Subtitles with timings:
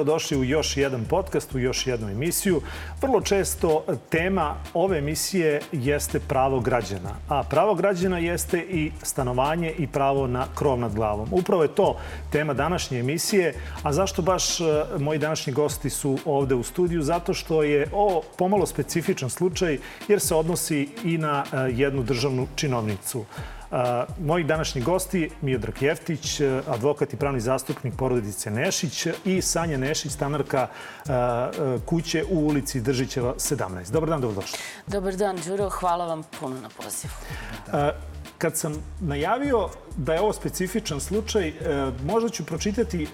[0.00, 2.62] Dobrodošli u još jedan podcast, u još jednu emisiju.
[3.02, 9.86] Vrlo često tema ove emisije jeste pravo građana, a pravo građana jeste i stanovanje i
[9.86, 11.28] pravo na krov nad glavom.
[11.30, 11.96] Upravo je to
[12.32, 14.64] tema današnje emisije, a zašto baš e,
[14.98, 17.02] moji današnji gosti su ovde u studiju?
[17.02, 19.78] Zato što je ovo pomalo specifičan slučaj
[20.08, 23.24] jer se odnosi i na e, jednu državnu činovnicu.
[24.20, 30.68] Moji današnji gosti, Miodrag Jeftić, advokat i pravni zastupnik porodice Nešić i Sanja Nešić, stanarka
[31.86, 33.90] kuće u ulici Držićeva 17.
[33.90, 34.58] Dobar dan, dobrodošli.
[34.86, 35.70] Dobar dan, Đuro.
[35.70, 37.12] Hvala vam puno na pozivu.
[38.38, 41.54] Kad sam najavio da je ovo specifičan slučaj, e,
[42.04, 43.06] možda ću pročitati e,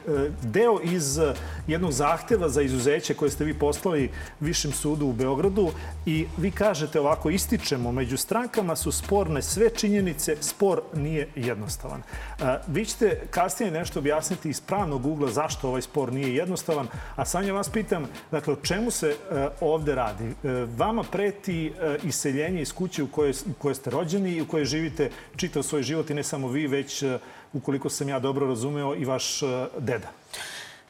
[0.42, 1.18] deo iz
[1.66, 5.70] jednog zahteva za izuzeće koje ste vi poslali Višem sudu u Beogradu
[6.06, 12.00] i vi kažete ovako, ističemo, među strankama su sporne sve činjenice, spor nije jednostavan.
[12.00, 17.24] E, vi ćete kasnije nešto objasniti iz pravnog ugla zašto ovaj spor nije jednostavan, a
[17.24, 19.16] Sanja vas pitam, dakle, o čemu se
[19.60, 20.34] ovde radi?
[20.76, 25.10] Vama preti iseljenje iz kuće u kojoj, u kojoj ste rođeni i u kojoj živite
[25.36, 27.18] čitav svoj život i ne samo vi, već, e,
[27.52, 29.46] ukoliko sam ja dobro razumeo, i vaš e,
[29.78, 30.08] deda.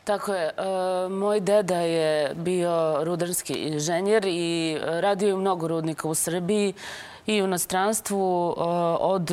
[0.04, 0.46] Tako je.
[0.46, 6.74] E, moj deda je bio rudarski inženjer i radio je mnogo rudnika u Srbiji
[7.26, 8.54] i u inostranstvu
[9.00, 9.30] od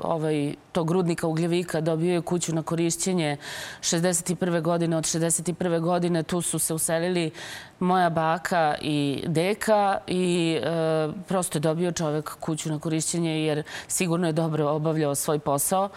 [0.00, 3.36] ovaj, tog rudnika ugljevika dobio je kuću na korišćenje
[3.80, 4.60] 61.
[4.62, 4.96] godine.
[4.96, 5.80] Od 61.
[5.80, 7.30] godine tu su se uselili
[7.78, 14.26] moja baka i deka i e, prosto je dobio čovek kuću na korišćenje jer sigurno
[14.26, 15.88] je dobro obavljao svoj posao.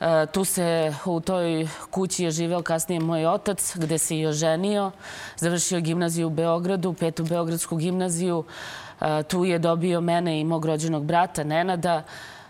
[0.00, 4.90] E, tu se u toj kući je živeo kasnije moj otac gde se i oženio.
[5.36, 8.44] Završio gimnaziju u Beogradu, petu Beogradsku gimnaziju.
[9.00, 12.02] E, tu je dobio mene i mog rođenog brata Nenada.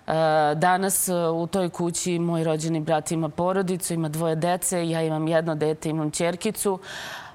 [0.07, 0.13] E,
[0.55, 5.29] danas e, u toj kući moj rođeni brat ima porodicu, ima dvoje dece, ja imam
[5.29, 6.79] jedno dete, imam čerkicu,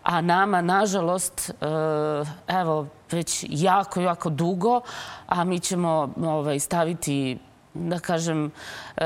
[0.03, 1.51] a nama, nažalost,
[2.47, 4.81] evo, već jako, jako dugo,
[5.27, 7.37] a mi ćemo ovaj, staviti
[7.75, 8.51] da kažem,
[8.97, 9.03] e,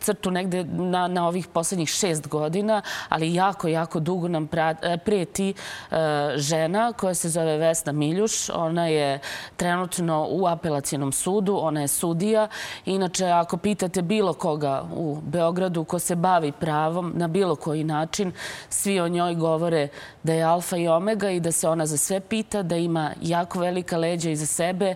[0.00, 4.48] crtu negde na, na ovih poslednjih šest godina, ali jako, jako dugo nam
[4.82, 5.96] e, preti e,
[6.36, 8.50] žena koja se zove Vesna Miljuš.
[8.50, 9.18] Ona je
[9.56, 12.48] trenutno u apelacijenom sudu, ona je sudija.
[12.84, 18.32] Inače, ako pitate bilo koga u Beogradu ko se bavi pravom na bilo koji način,
[18.68, 19.88] svi o njoj govore
[20.22, 23.58] da je alfa i omega i da se ona za sve pita, da ima jako
[23.58, 24.94] velika leđa iza sebe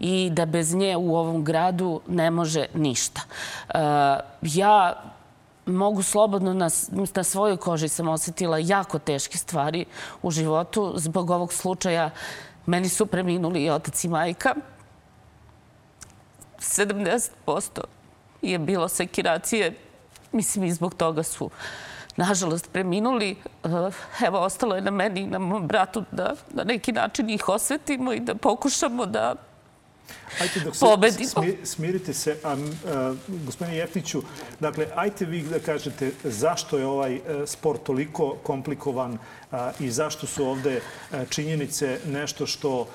[0.00, 3.20] i da bez nje u ovom gradu ne može ništa.
[3.68, 3.78] E,
[4.42, 5.02] ja
[5.66, 6.68] mogu slobodno, na,
[7.14, 9.84] na svojoj koži sam osetila jako teške stvari
[10.22, 10.92] u životu.
[10.96, 12.10] Zbog ovog slučaja
[12.66, 14.54] meni su preminuli i otac i majka.
[16.58, 17.80] 70%
[18.42, 19.78] je bilo sekiracije.
[20.32, 21.50] Mislim, i zbog toga su
[22.16, 23.36] nažalost, preminuli.
[23.64, 27.48] Eh, evo, ostalo je na meni i na mom bratu da na neki način ih
[27.48, 29.34] osvetimo i da pokušamo da
[30.40, 30.86] Ajte dok se
[31.64, 34.22] smirite se, a, a, gospodine Jeftiću,
[34.60, 39.18] dakle, ajte vi da kažete zašto je ovaj e, sport toliko komplikovan
[39.80, 40.80] i zašto su ovde
[41.30, 42.88] činjenice nešto što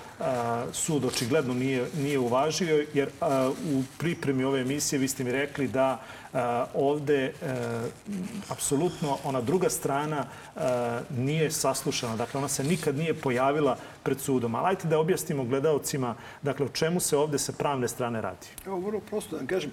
[0.73, 3.09] sud očigledno nije, nije uvažio, jer
[3.73, 5.99] u pripremi ove emisije vi ste mi rekli da
[6.73, 7.33] ovde e,
[8.49, 10.25] apsolutno ona druga strana
[11.09, 12.15] nije saslušana.
[12.15, 14.55] Dakle, ona se nikad nije pojavila pred sudom.
[14.55, 18.47] Ali ajte da objasnimo gledalcima dakle, o čemu se ovde sa pravne strane radi.
[18.65, 19.71] Evo, vrlo prosto da kažem.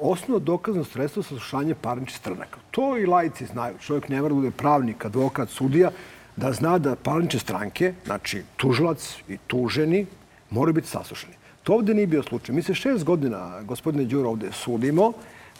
[0.00, 2.58] Osnovno dokazno sredstvo saslušanje parničnih stranaka.
[2.70, 3.74] To i lajci znaju.
[3.80, 5.90] Čovjek ne mora da bude pravnik, advokat, sudija,
[6.36, 10.06] da zna da parnične stranke, znači tužilac i tuženi,
[10.50, 11.34] moraju biti saslušani.
[11.62, 12.54] To ovde nije bio slučaj.
[12.54, 15.12] Mi se šest godina, gospodine Đuro, ovde sudimo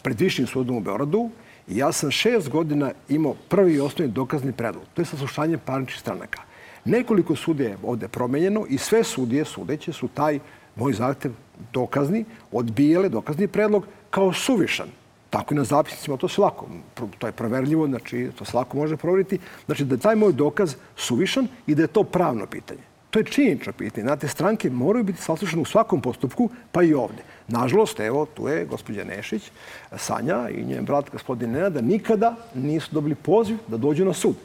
[0.03, 1.31] pred Višim sudom u Beoradu
[1.69, 4.85] i ja sam šest godina imao prvi i osnovni dokazni predlog.
[4.95, 6.43] To je saslušanje parničnih stranaka.
[6.85, 10.39] Nekoliko sudija je ovde promenjeno i sve sudije sudeće su taj
[10.77, 11.33] moj zahtev
[11.73, 14.89] dokazni, odbijele dokazni predlog kao suvišan.
[15.31, 16.67] Tako i na zapisnicima, to se lako,
[17.19, 19.39] to je proverljivo, znači to se lako može proveriti.
[19.67, 22.81] Znači da je taj moj dokaz suvišan i da je to pravno pitanje.
[23.11, 24.05] To je činjenično pitanje.
[24.05, 27.23] Znate, stranke moraju biti saslušane u svakom postupku, pa i ovde.
[27.49, 29.51] Nažalost, evo, tu je gospođa Nešić,
[29.97, 34.37] Sanja i njen brat gospodin Nenad, da nikada nisu dobili poziv da dođu na sud.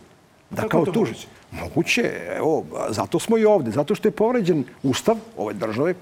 [0.49, 1.27] Da kao tužić.
[1.51, 3.71] Moguće, evo, zato smo i ovde.
[3.71, 5.93] Zato što je povređen ustav ove države,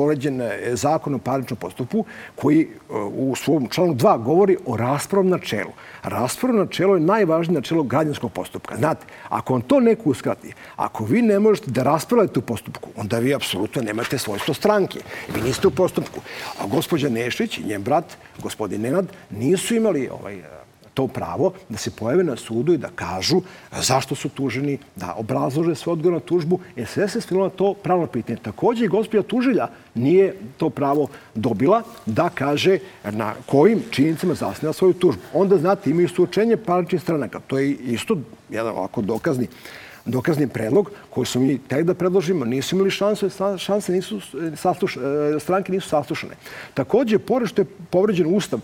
[0.00, 0.40] povređen
[0.72, 2.04] zakon o parničnom postupu
[2.36, 2.66] koji e,
[3.12, 5.72] u svom članu 2 govori o raspravnom načelu.
[6.02, 8.76] Raspravno načelo je najvažnije načelo građanskog postupka.
[8.76, 13.18] Znate, ako vam to neko uskrati, ako vi ne možete da raspravljate u postupku, onda
[13.18, 15.04] vi apsolutno nemate svojstvo stranke.
[15.34, 16.20] Vi niste u postupku.
[16.60, 20.40] A gospođa Nešić i njen brat, gospodin Nenad, nisu imali ovaj
[20.94, 23.40] to pravo da se pojave na sudu i da kažu
[23.80, 27.74] zašto su tuženi, da obrazlože svoj odgovor na tužbu, jer sve se svilo na to
[27.74, 28.38] pravno pitanje.
[28.42, 34.94] Takođe i gospođa tužilja nije to pravo dobila da kaže na kojim činjenicama zasniva svoju
[34.94, 35.22] tužbu.
[35.34, 37.40] Onda, znate, imaju suočenje parničnih stranaka.
[37.46, 38.16] To je isto
[38.50, 39.48] jedan ovako dokazni
[40.04, 43.28] dokazni predlog koji smo mi tek da predložimo, nisu imali šanse,
[43.58, 44.20] šanse nisu,
[44.56, 44.96] sasluš,
[45.40, 46.34] stranke nisu saslušane.
[46.74, 48.60] Takođe, pored što je povređen ustav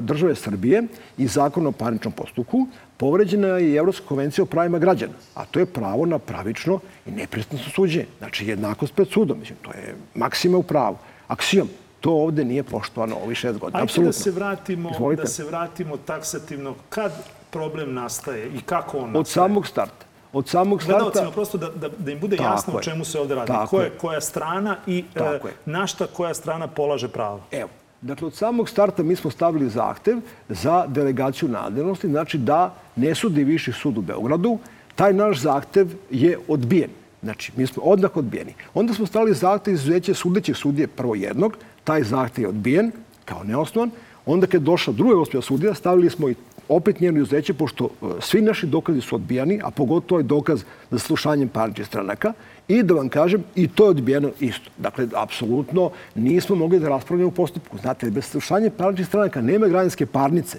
[0.00, 0.82] države Srbije
[1.18, 5.58] i zakon o parničnom postupku, povređena je i Evropska konvencija o pravima građana, a to
[5.60, 8.06] je pravo na pravično i nepristantno suđenje.
[8.18, 9.38] Znači, jednakost pred sudom.
[9.38, 10.96] Mislim, to je maksima u pravu.
[11.28, 11.68] Aksijom.
[12.00, 13.78] To ovde nije poštovano ovih šest godina.
[13.78, 14.08] Ajde Apsolutno.
[14.08, 15.22] da se vratimo, Izvolite.
[15.22, 16.74] da se vratimo taksativno.
[16.88, 17.12] Kad
[17.50, 19.24] problem nastaje i kako on Od nastaje?
[19.44, 20.06] samog starta.
[20.32, 20.98] Od samog starta...
[21.02, 22.82] Gledalcima prosto da, da, da im bude Tako jasno o je.
[22.82, 23.46] čemu se ovde radi.
[23.46, 27.40] Tako Ko je, koja strana i e, na šta koja strana polaže pravo.
[27.50, 27.68] Evo,
[28.02, 30.18] dakle, od samog starta mi smo stavili zahtev
[30.48, 34.58] za delegaciju nadležnosti, znači da ne sudi viši sud u Beogradu.
[34.94, 36.90] Taj naš zahtev je odbijen.
[37.22, 38.54] Znači, mi smo odmah odbijeni.
[38.74, 41.56] Onda smo stavili zahtev izuzeće sudećeg sudije prvo jednog.
[41.84, 42.92] Taj zahtev je odbijen
[43.24, 43.90] kao neosnovan.
[44.26, 46.34] Onda kad je došla druga gospođa sudija, stavili smo i
[46.68, 50.98] opet njeno izuzeće, pošto e, svi naši dokazi su odbijani, a pogotovo je dokaz za
[50.98, 52.32] slušanjem parničnih stranaka.
[52.70, 54.70] I da vam kažem, i to je odbijeno isto.
[54.78, 57.78] Dakle, apsolutno nismo mogli da raspravljamo u postupku.
[57.78, 60.58] Znate, bez slušanja parničnih stranaka nema građanske parnice.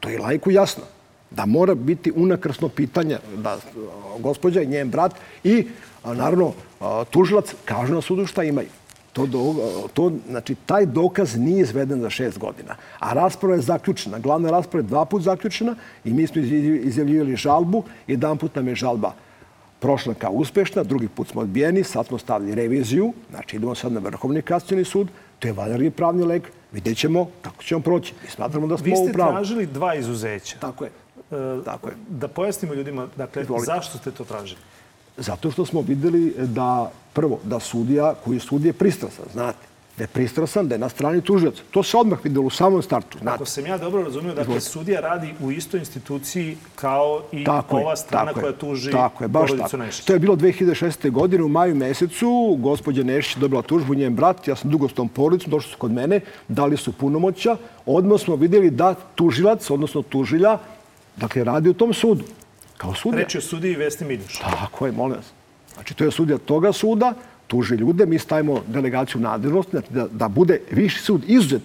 [0.00, 0.82] To je lajku jasno.
[1.30, 3.58] Da mora biti unakrsno pitanje da
[4.18, 5.14] gospođa i njen brat
[5.44, 5.66] i,
[6.04, 6.52] naravno,
[7.10, 8.68] tužilac kažu na sudu šta imaju.
[9.12, 9.54] To, do,
[9.94, 12.76] to, znači, taj dokaz nije izveden za šest godina.
[12.98, 14.18] A rasprava je zaključena.
[14.18, 15.74] Glavna rasprava je dva put zaključena
[16.04, 16.52] i mi smo iz-
[16.84, 17.84] izjavljivali žalbu.
[18.06, 19.12] Jedan put nam je žalba
[19.82, 24.00] prošla kao uspešna, drugi put smo odbijeni, sad smo stavili reviziju, znači idemo sad na
[24.00, 25.08] Vrhovni kasacioni sud,
[25.38, 26.42] to je valjari pravni lek,
[26.72, 28.14] vidjet ćemo kako ćemo proći.
[28.22, 29.32] Mi smatramo da Vi smo u ste pravu.
[29.32, 30.56] tražili dva izuzeća.
[30.58, 30.90] Tako je.
[31.30, 31.94] E, Tako je.
[32.08, 33.66] Da pojasnimo ljudima, dakle, Izvolite.
[33.66, 34.60] zašto ste to tražili?
[35.16, 39.71] Zato što smo videli da, prvo, da sudija koji sudi je pristrasan, znate.
[40.02, 41.62] Da je pristrasan, da je na strani tužioca.
[41.70, 43.34] To se odmah videlo u samom startu, znate.
[43.34, 47.84] Ako sam ja dobro razumio, dakle, sudija radi u istoj instituciji kao i Tako je,
[47.84, 48.42] ova strana tako je.
[48.42, 49.78] koja tuži tako je, baš porodicu.
[49.78, 50.04] Nešić.
[50.04, 51.10] To je bilo 2006.
[51.10, 52.56] godine u maju mesecu.
[52.58, 55.78] Gospođa Nešić je dobila tužbu, njen brat, ja sam dugo s tom porodicom, došli su
[55.78, 57.56] kod mene, dali su punomoća.
[57.86, 60.58] Odmah smo vidjeli da tužilac, odnosno tužilja,
[61.16, 62.24] dakle, radi u tom sudu.
[62.76, 63.22] Kao sudija.
[63.22, 64.38] Reč je sudiji Vesni Miljuš.
[64.38, 65.26] Tako je, molim vas.
[65.74, 67.14] Znači, to je sudija toga suda,
[67.46, 71.62] tuži ljude, mi stavimo delegaciju nadležnosti, znači da, da bude viši sud izuzet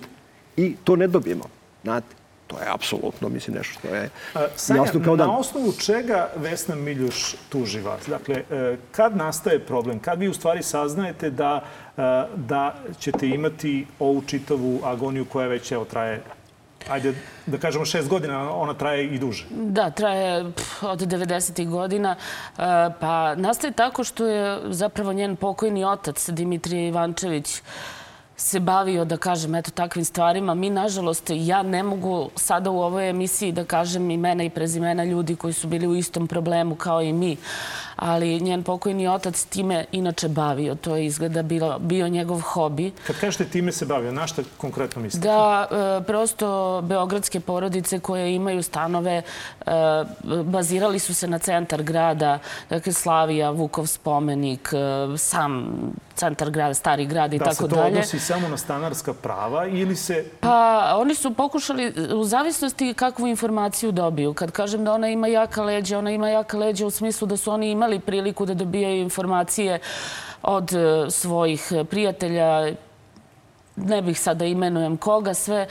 [0.58, 1.44] i to ne dobijemo.
[1.84, 2.16] Znate,
[2.48, 5.28] to je apsolutno, mislim, nešto što je A, Sanja, jasno kao dan.
[5.28, 8.08] na osnovu čega Vesna Miljuš tuži vas?
[8.08, 10.00] Dakle, e, kad nastaje problem?
[10.00, 11.64] Kad vi u stvari saznajete da,
[11.98, 12.02] e,
[12.36, 16.22] da ćete imati ovu čitavu agoniju koja već evo traje
[16.89, 17.13] ajde
[17.45, 19.45] da kažemo šest godina, ona traje i duže.
[19.50, 20.45] Da, traje
[20.81, 21.69] od 90.
[21.69, 22.16] godina.
[22.57, 22.62] E,
[23.00, 27.62] Pa nastaje tako što je zapravo njen pokojni otac Dimitrije Ivančević
[28.39, 30.54] se bavio, da kažem, eto, takvim stvarima.
[30.54, 35.35] Mi, nažalost, ja ne mogu sada u ovoj emisiji da kažem imena i prezimena ljudi
[35.35, 37.38] koji su bili u istom problemu kao i mi,
[37.95, 40.76] ali njen pokojni otac time inače bavio.
[40.76, 42.92] To je izgleda bilo, bio njegov hobi.
[43.07, 45.28] Kad kažete time se bavio, na šta konkretno mislite?
[45.28, 49.71] Da, e, prosto beogradske porodice koje imaju stanove e,
[50.44, 55.68] bazirali su se na centar grada, dakle Slavija, Vukov spomenik, e, sam
[56.18, 57.88] centar grada, stari grad i Da tako se to dalje.
[57.88, 60.26] odnosi samo na stanarska prava ili se...
[60.40, 60.57] Pa
[60.95, 61.83] oni su pokušali,
[62.14, 64.33] u zavisnosti kakvu informaciju dobiju.
[64.33, 67.52] Kad kažem da ona ima jaka leđa, ona ima jaka leđa u smislu da su
[67.52, 69.80] oni imali priliku da dobijaju informacije
[70.44, 70.78] od e,
[71.12, 72.71] svojih prijatelja,
[73.78, 75.68] ne bih sada imenujem koga sve,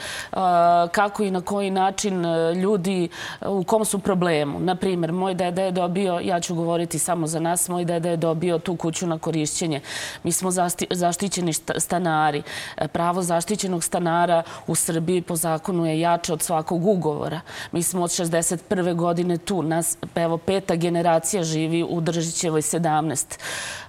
[0.91, 3.09] kako i na koji način e, ljudi
[3.41, 4.59] e, u kom su problemu.
[4.59, 8.59] Naprimer, moj deda je dobio, ja ću govoriti samo za nas, moj deda je dobio
[8.59, 9.81] tu kuću na korišćenje.
[10.23, 10.51] Mi smo
[10.89, 12.43] zaštićeni stanari.
[12.77, 17.41] E, Pravo zaštićenog stanara u Srbiji po zakonu je jače od svakog ugovora.
[17.71, 18.95] Mi smo od 61.
[18.95, 19.63] godine tu.
[19.63, 23.37] Nas, evo, peta generacija živi u Držićevoj 17.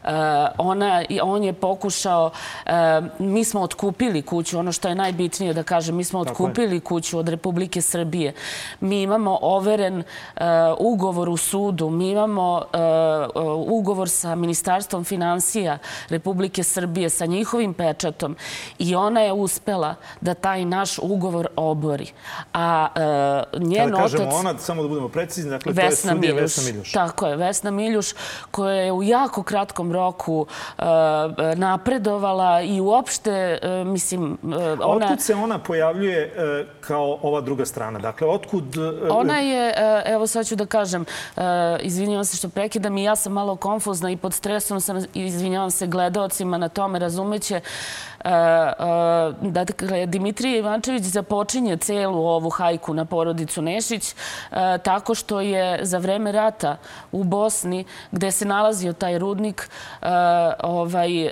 [0.04, 0.10] E,
[0.58, 2.30] ona, on je pokušao,
[3.18, 7.28] mi smo otkupili kuću, ono što je najbitnije da kažem, mi smo otkupili kuću od
[7.28, 8.32] Republike Srbije.
[8.80, 10.04] Mi imamo overen e,
[10.78, 17.74] ugovor u sudu, mi imamo e, e, ugovor sa Ministarstvom financija Republike Srbije, sa njihovim
[17.74, 18.36] pečatom
[18.78, 22.12] i ona je uspela da taj naš ugovor obori.
[22.52, 22.88] A
[23.54, 24.34] e, njen Kada kažemo otac...
[24.40, 26.42] ona, samo da budemo precizni, dakle, to je Vesna sudija Miljuš.
[26.42, 26.92] Vesna Miljuš.
[26.92, 28.06] Tako je, Vesna Miljuš
[28.50, 30.46] koja je u jako kratkom roku
[31.56, 35.06] napredovala i uopšte, e, mislim, mislim, ona...
[35.06, 36.34] Otkud se ona pojavljuje
[36.80, 37.98] kao ova druga strana?
[37.98, 38.76] Dakle, otkud...
[39.10, 39.74] Ona je,
[40.06, 41.04] evo sad ću da kažem,
[41.80, 45.86] izvinjavam se što prekidam i ja sam malo konfuzna i pod stresom sam, izvinjavam se
[45.86, 47.60] gledalcima na tome, razumeće
[49.40, 54.14] dakle, Dimitrije Ivančević započinje celu ovu hajku na porodicu Nešić
[54.82, 56.76] tako što je za vreme rata
[57.12, 59.70] u Bosni, gde se nalazio taj rudnik,
[60.62, 61.30] ovaj,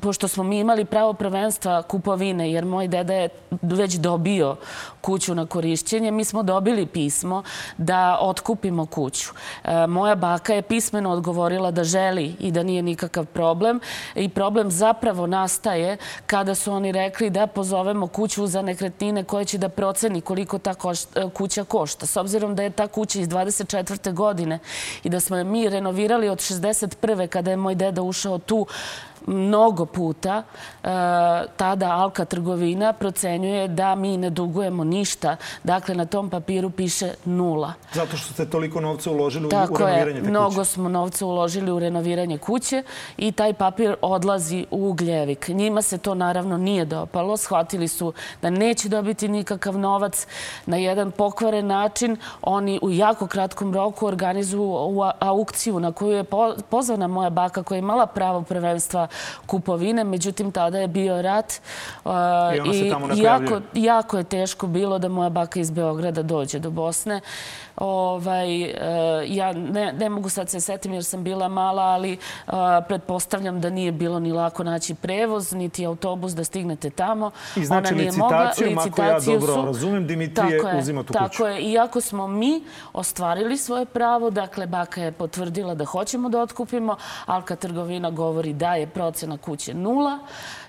[0.00, 3.28] pošto smo mi imali pravo prvenstva kupovine, jer moj deda je
[3.62, 4.56] već dobio
[5.00, 7.42] kuću na korišćenje, mi smo dobili pismo
[7.78, 9.30] da otkupimo kuću.
[9.64, 13.80] E, moja baka je pismeno odgovorila da želi i da nije nikakav problem.
[14.14, 15.96] I problem zapravo nastaje
[16.26, 20.74] kada su oni rekli da pozovemo kuću za nekretnine koje će da proceni koliko ta
[21.14, 22.06] e, kuća košta.
[22.06, 24.12] S obzirom da je ta kuća iz 24.
[24.12, 24.58] godine
[25.04, 27.26] i da smo mi renovirali od 61.
[27.26, 28.66] kada je moj deda ušao tu,
[29.26, 30.42] mnogo puta
[30.82, 30.88] e,
[31.56, 35.36] tada Alka trgovina procenjuje da mi ne dugujemo ništa.
[35.64, 37.72] Dakle, na tom papiru piše nula.
[37.92, 40.30] Zato što ste toliko novca uložili Tako u renoviranje te kuće.
[40.30, 42.82] mnogo smo novca uložili u renoviranje kuće
[43.16, 45.48] i taj papir odlazi u ugljevik.
[45.48, 47.36] Njima se to naravno nije dopalo.
[47.36, 48.12] Shvatili su
[48.42, 50.26] da neće dobiti nikakav novac
[50.66, 52.16] na jedan pokvaren način.
[52.42, 54.74] Oni u jako kratkom roku organizuju
[55.20, 56.24] aukciju na koju je
[56.70, 59.08] pozvana moja baka koja je imala pravo prvenstva
[59.46, 60.04] kupovine.
[60.04, 61.52] Međutim, tada je bio rat
[62.72, 67.20] i, i jako, jako je teško bilo da moja baka iz Beograda dođe do Bosne.
[67.76, 68.74] Ovaj, e,
[69.26, 73.60] ja ne, ne mogu sad se setim jer sam bila mala, ali a, e, pretpostavljam
[73.60, 77.30] da nije bilo ni lako naći prevoz, niti autobus da stignete tamo.
[77.56, 81.12] I znači Ona nije licitacijom, mogla, ako ja dobro su, razumem, Dimitrije je, uzima tu
[81.12, 81.38] tako kuću.
[81.38, 81.62] Tako je.
[81.62, 82.62] Iako smo mi
[82.92, 88.74] ostvarili svoje pravo, dakle, baka je potvrdila da hoćemo da otkupimo, Alka trgovina govori da
[88.74, 90.18] je procena kuće nula.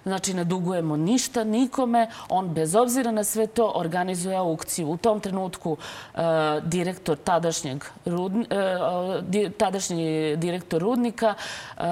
[0.05, 2.09] Znači, ne dugujemo ništa nikome.
[2.29, 4.89] On, bez obzira na sve to, organizuje aukciju.
[4.89, 6.19] U tom trenutku uh,
[6.63, 11.33] direktor tadašnjeg rudni, uh, tadašnji direktor Rudnika
[11.77, 11.83] uh,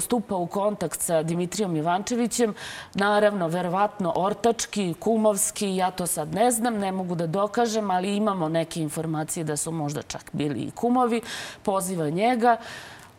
[0.00, 2.54] stupa u kontakt sa Dimitrijom Ivančevićem.
[2.94, 8.48] Naravno, verovatno ortački, kumovski, ja to sad ne znam, ne mogu da dokažem, ali imamo
[8.48, 11.20] neke informacije da su možda čak bili i kumovi.
[11.62, 12.56] Poziva njega.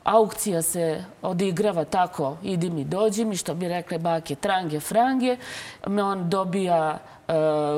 [0.03, 5.38] Aukcija se odigrava tako, idi mi, dođi mi, što bi rekle bake, trange, frange.
[5.86, 7.34] On dobija e,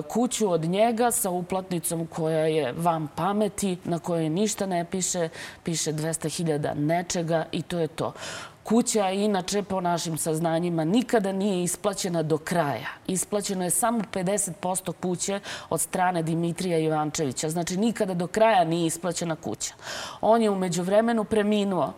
[0.09, 5.29] kuću od njega sa uplatnicom koja je vam pameti, na kojoj ništa ne piše,
[5.63, 8.13] piše 200.000 nečega i to je to.
[8.63, 12.87] Kuća, inače, po našim saznanjima, nikada nije isplaćena do kraja.
[13.07, 15.39] Isplaćeno je samo 50% kuće
[15.69, 17.49] od strane Dimitrija Ivančevića.
[17.49, 19.73] Znači, nikada do kraja nije isplaćena kuća.
[20.21, 21.93] On je umeđu vremenu preminuo.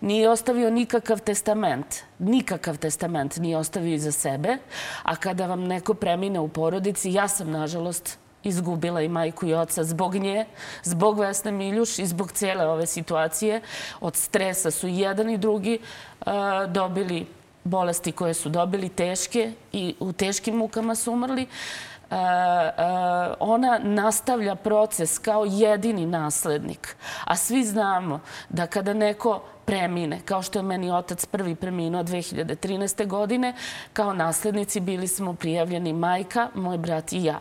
[0.00, 1.86] Nije ostavio nikakav testament.
[2.18, 4.58] Nikakav testament nije ostavio iza sebe.
[5.02, 9.84] A kada vam neko premine u porodici, ja sam, nažalost, izgubila i majku i oca
[9.84, 10.44] zbog nje,
[10.82, 13.60] zbog Vesne Miljuš i zbog cijele ove situacije.
[14.00, 15.78] Od stresa su jedan i drugi
[16.20, 16.32] uh,
[16.68, 17.26] dobili
[17.64, 21.42] bolesti koje su dobili teške i u teškim mukama su umrli.
[21.42, 26.96] Uh, uh, ona nastavlja proces kao jedini naslednik.
[27.24, 33.06] A svi znamo da kada neko premine, kao što je meni otac prvi preminuo 2013.
[33.06, 33.54] godine.
[33.92, 37.40] Kao naslednici bili smo prijavljeni majka, moj brat i ja.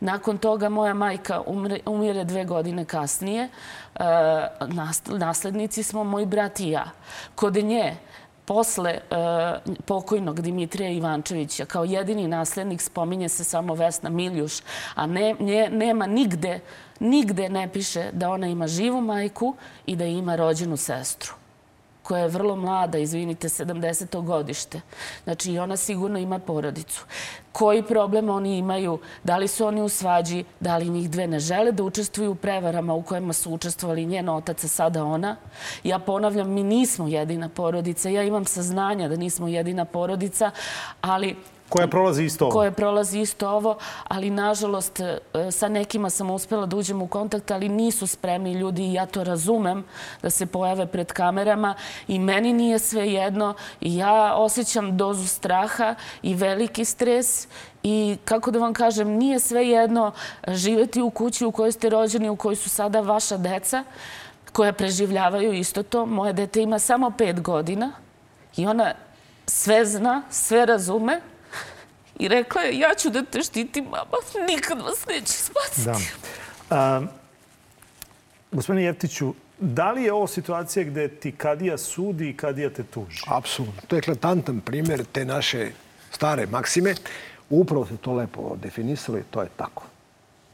[0.00, 1.42] Nakon toga moja majka
[1.86, 3.48] umire dve godine kasnije.
[3.94, 4.04] E,
[5.06, 6.90] naslednici smo moj brat i ja.
[7.34, 7.96] Kod nje
[8.50, 9.00] posle e,
[9.84, 14.52] pokojnog Dimitrija Ivančevića kao jedini naslednik spominje se samo Vesna Miljuš,
[14.94, 16.60] a ne, nje, nema nigde,
[17.00, 19.54] nigde ne piše da ona ima živu majku
[19.86, 21.39] i da ima rođenu sestru
[22.10, 24.24] koja je vrlo mlada, izvinite, 70.
[24.24, 24.80] godište.
[25.24, 27.04] Znači, i ona sigurno ima porodicu.
[27.52, 28.98] Koji problem oni imaju?
[29.24, 30.44] Da li su oni u svađi?
[30.60, 34.28] Da li njih dve ne žele da učestvuju u prevarama u kojima su učestvovali njen
[34.28, 35.36] otac, a sada ona?
[35.84, 38.08] Ja ponavljam, mi nismo jedina porodica.
[38.08, 40.50] Ja imam saznanja da nismo jedina porodica,
[41.00, 41.36] ali
[41.70, 42.52] Koja prolazi isto ovo?
[42.52, 45.18] Koja prolazi isto ovo, ali nažalost e,
[45.50, 49.24] sa nekima sam uspela da uđem u kontakt, ali nisu spremni ljudi i ja to
[49.24, 49.84] razumem
[50.22, 51.74] da se pojave pred kamerama
[52.08, 57.48] i meni nije sve jedno i ja osjećam dozu straha i veliki stres
[57.82, 60.12] i kako da vam kažem, nije sve jedno
[60.48, 63.84] živeti u kući u kojoj ste rođeni, u kojoj su sada vaša deca,
[64.52, 66.06] koja preživljavaju isto to.
[66.06, 67.92] Moje dete ima samo pet godina
[68.56, 68.92] i ona
[69.46, 71.20] sve zna, sve razume,
[72.20, 75.84] I rekla je, ja ću da te štitim, mama, nikad vas neće spasiti.
[75.84, 75.96] Da.
[76.76, 77.02] A,
[78.52, 83.22] gospodine Jeftiću, da li je ovo situacija gde ti kadija sudi i kadija te tuži?
[83.26, 83.82] Apsolutno.
[83.88, 85.70] To je eklatantan primjer te naše
[86.10, 86.94] stare maksime.
[87.50, 89.84] Upravo se to lepo definisalo i to je tako.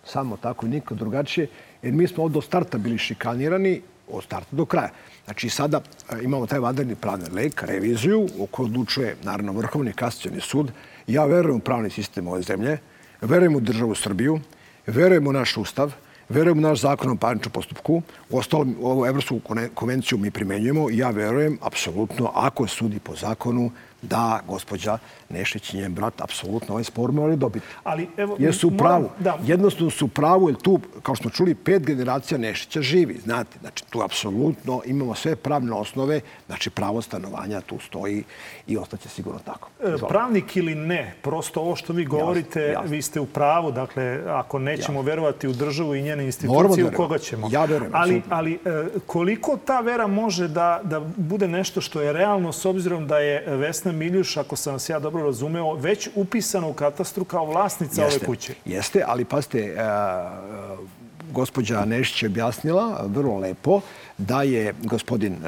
[0.04, 1.48] Samo tako i niko drugačije.
[1.82, 4.90] Jer mi smo od starta bili šikanirani od starta do kraja.
[5.24, 5.80] Znači, sada
[6.10, 10.72] e, imamo taj vanredni pravni lek, reviziju, u kojoj odlučuje, naravno, Vrhovni kasacioni sud.
[11.06, 12.78] Ja verujem u pravni sistem ove zemlje,
[13.20, 14.40] verujem u državu Srbiju,
[14.86, 15.92] verujem u naš ustav,
[16.28, 18.02] verujem u naš zakon o parničnom postupku.
[18.30, 19.40] U ostalom, ovu Evropsku
[19.74, 23.70] konvenciju mi primenjujemo i ja verujem, apsolutno, ako sudi po zakonu,
[24.02, 24.98] da gospođa
[25.28, 27.66] Nešić i njen brat apsolutno ovaj spor morali dobiti.
[27.84, 29.10] Ali, evo, jer su u pravu.
[29.18, 29.38] Da.
[29.46, 33.58] Jednostavno su u pravu, jer tu, kao što smo čuli, pet generacija Nešića živi, znate.
[33.60, 38.24] Znači, tu apsolutno imamo sve pravne osnove, znači pravo stanovanja tu stoji
[38.66, 39.68] i ostaće sigurno tako.
[39.80, 40.06] E, Izvolite.
[40.08, 42.90] Pravnik ili ne, prosto ovo što vi govorite, jasne, jasne.
[42.90, 43.72] vi ste u pravu.
[43.72, 45.10] Dakle, ako nećemo jasne.
[45.10, 47.48] verovati u državu i njene institucije, da u koga ćemo?
[47.52, 47.92] Ja verujem.
[47.94, 48.58] Ali, ali e,
[49.06, 53.56] koliko ta vera može da, da bude nešto što je realno s obzirom da je
[53.56, 58.18] Vesna Miljuš, ako sam vas ja dobro razumeo, već upisana u katastru kao vlasnica jeste,
[58.18, 58.54] ove kuće.
[58.64, 60.86] Jeste, ali pazite, uh,
[61.32, 63.80] gospođa Nešić je objasnila vrlo lepo
[64.18, 65.40] da je gospodin uh,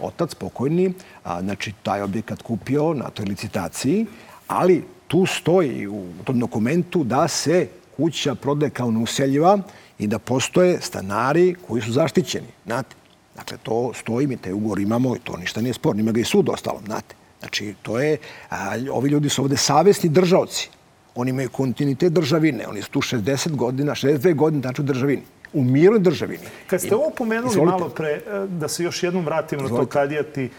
[0.00, 0.92] otac pokojni,
[1.24, 4.06] a, znači taj objekat kupio na toj licitaciji,
[4.46, 9.58] ali tu stoji u tom dokumentu da se kuća prodaje kao neuseljiva
[9.98, 12.46] i da postoje stanari koji su zaštićeni.
[12.66, 12.96] Znate,
[13.36, 16.00] dakle, to stoji, mi taj ugovor imamo i to ništa nije sporno.
[16.00, 17.19] Ima ga i sud ostalo, znate.
[17.40, 18.18] Znači, to je,
[18.50, 20.70] a, ovi ljudi su ovde savjesni državci.
[21.14, 22.66] Oni imaju kontinuitet državine.
[22.68, 25.22] Oni su tu 60 godina, 62 godine, znači u državini.
[25.52, 26.44] U mirnoj državini.
[26.66, 27.70] Kad ste ovo pomenuli Izvolite.
[27.70, 29.82] malo pre, e, da se još jednom vratimo Izvolite.
[29.82, 30.50] na to kadija ti,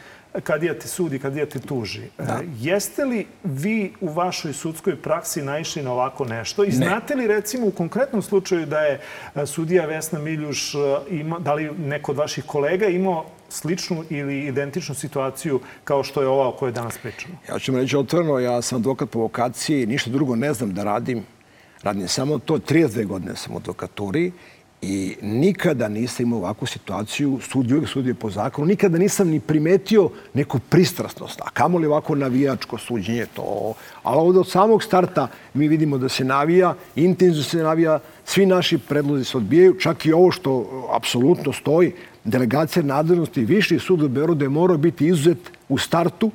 [0.44, 2.02] kadija ti sudi, kadija ti tuži.
[2.02, 2.40] E, da.
[2.60, 6.64] Jeste li vi u vašoj sudskoj praksi naišli na ovako nešto?
[6.64, 9.02] I znate li recimo u konkretnom slučaju da je
[9.36, 10.74] e, sudija Vesna Miljuš,
[11.10, 16.28] ima, da li neko od vaših kolega imao sličnu ili identičnu situaciju kao što je
[16.28, 17.36] ova o kojoj danas pričamo?
[17.50, 21.24] Ja ću reći otvoreno, ja sam advokat po vokaciji, ništa drugo ne znam da radim.
[21.84, 24.32] Radim samo to, 32 godine sam u advokaturi
[24.82, 30.10] i nikada nisam imao ovakvu situaciju, sud uvijek sudio po zakonu, nikada nisam ni primetio
[30.34, 33.74] neku pristrasnost, a kamo li ovako navijačko suđenje to.
[34.04, 38.78] Ali ovde od samog starta mi vidimo da se navija, intenzivno se navija, svi naši
[38.78, 44.46] predlozi se odbijaju, čak i ovo što apsolutno stoji, delegacija nadležnosti Viši sud u Beorodu
[44.46, 46.32] je morao biti izuzet u startu,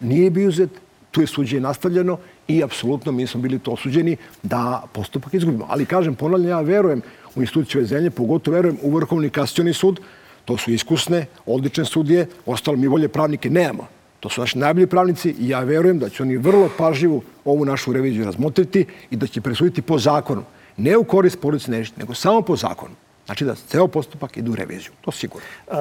[0.00, 0.70] nije bio izuzet,
[1.10, 5.66] tu je suđenje nastavljeno i apsolutno mi smo bili to osuđeni da postupak izgubimo.
[5.68, 7.02] Ali kažem, ponavljam, ja verujem
[7.34, 10.00] u instituciju zemlje, pogotovo verujem u Vrhovni kasacioni sud,
[10.44, 13.86] to su iskusne, odlične sudije, ostalo mi bolje pravnike nemamo.
[14.20, 17.92] To su naši najbolji pravnici i ja verujem da će oni vrlo pažljivo ovu našu
[17.92, 20.42] reviziju razmotriti i da će presuditi po zakonu.
[20.76, 22.94] Ne u korist porodice nešte, nego samo po zakonu.
[23.30, 24.92] Znači da ceo postupak ide u reviziju.
[25.00, 25.46] To sigurno.
[25.66, 25.76] Uh,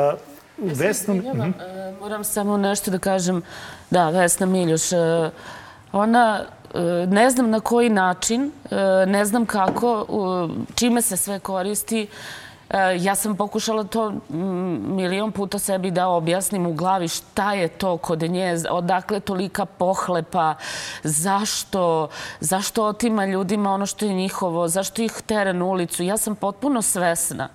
[0.58, 1.14] Vesna...
[1.14, 1.54] Mm -hmm.
[2.00, 3.42] Moram samo nešto da kažem.
[3.90, 4.82] Da, Vesna Miljuš,
[5.92, 6.46] ona
[7.08, 8.52] ne znam na koji način,
[9.08, 10.06] ne znam kako,
[10.76, 12.08] čime se sve koristi.
[12.70, 17.98] E, ja sam pokušala to milion puta sebi da objasnim u glavi šta je to
[17.98, 20.56] kod nje, odakle tolika pohlepa,
[21.04, 26.04] zašto, zašto otima ljudima ono što je njihovo, zašto ih tere na ulicu.
[26.04, 27.50] Ja sam potpuno svesna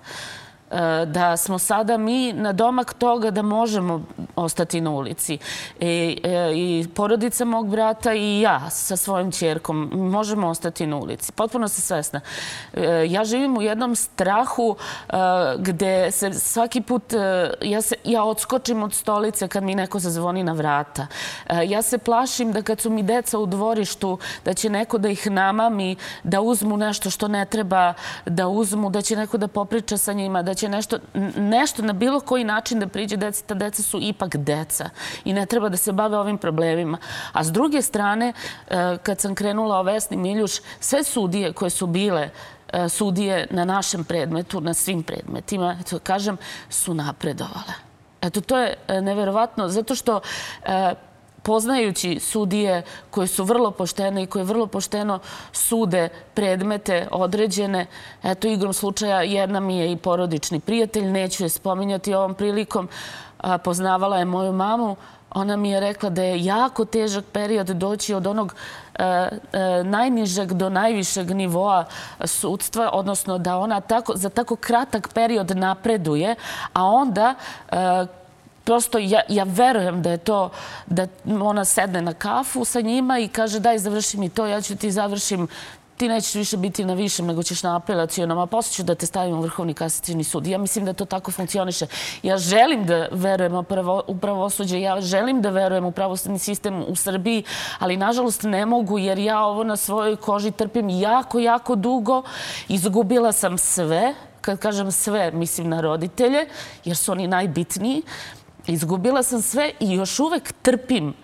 [1.06, 4.02] da smo sada mi na domak toga da možemo
[4.36, 5.38] ostati na ulici.
[5.80, 11.32] I, e, i porodica mog brata i ja sa svojim čerkom možemo ostati na ulici.
[11.32, 12.20] Potpuno se svesna.
[12.72, 14.76] E, ja živim u jednom strahu
[15.58, 17.02] gde se svaki put
[17.62, 21.06] ja, se, ja odskočim od stolice kad mi neko zazvoni na vrata.
[21.66, 25.30] Ja se plašim da kad su mi deca u dvorištu da će neko da ih
[25.30, 27.94] namami, da uzmu nešto što ne treba
[28.26, 30.98] da uzmu, da će neko da popriča sa njima, da će će nešto,
[31.36, 34.90] nešto na bilo koji način da priđe deci, ta deca su ipak deca
[35.24, 36.98] i ne treba da se bave ovim problemima.
[37.32, 41.86] A s druge strane, e, kad sam krenula o Vesni Miljuš, sve sudije koje su
[41.86, 42.30] bile
[42.72, 46.36] e, sudije na našem predmetu, na svim predmetima, eto, kažem,
[46.70, 47.74] su napredovale.
[48.22, 50.20] Eto, to je e, neverovatno, zato što
[51.44, 55.18] poznajući sudije koje su vrlo poštene i koje vrlo pošteno
[55.52, 57.86] sude predmete određene.
[58.22, 62.88] Eto, igrom slučaja, jedna mi je i porodični prijatelj, neću je spominjati ovom prilikom.
[63.64, 64.96] Poznavala je moju mamu.
[65.34, 68.54] Ona mi je rekla da je jako težak period doći od onog
[68.94, 69.30] e, e,
[69.84, 71.84] najnižeg do najvišeg nivoa
[72.24, 76.34] sudstva, odnosno da ona tako, za tako kratak period napreduje,
[76.72, 77.34] a onda
[77.70, 78.06] e,
[78.64, 80.50] prosto ja, ja verujem da je to,
[80.86, 84.76] da ona sedne na kafu sa njima i kaže daj završi mi to, ja ću
[84.76, 85.48] ti završim
[85.96, 89.06] ti nećeš više biti na višem, nego ćeš na apelacijonom, a posle ću da te
[89.06, 90.46] stavim u Vrhovni kasacijni sud.
[90.46, 91.86] Ja mislim da to tako funkcioniše.
[92.22, 93.54] Ja želim da verujem
[94.06, 97.44] u pravosuđe, ja želim da verujem u pravosudni sistem u Srbiji,
[97.78, 102.22] ali nažalost ne mogu jer ja ovo na svojoj koži trpim jako, jako dugo.
[102.68, 106.46] Izgubila sam sve, kad kažem sve, mislim na roditelje,
[106.84, 108.02] jer su oni najbitniji.
[108.66, 111.14] Izgubila sam sve i još uvek trpim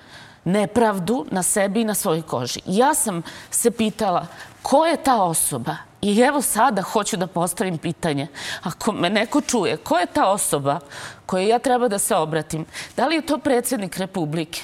[0.44, 2.60] nepravdu na sebi i na svojoj koži.
[2.66, 4.26] Ja sam se pitala
[4.62, 5.76] ko je ta osoba?
[6.02, 8.26] I evo sada hoću da postavim pitanje.
[8.62, 10.80] Ako me neko čuje, ko je ta osoba
[11.26, 12.66] kojoj ja treba da se obratim?
[12.96, 14.62] Da li je to predsjednik Republike?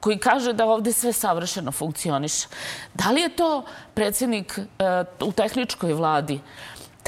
[0.00, 2.48] koji kaže da ovde sve savršeno funkcioniše.
[2.94, 6.40] Da li je to predsjednik uh, u tehničkoj vladi?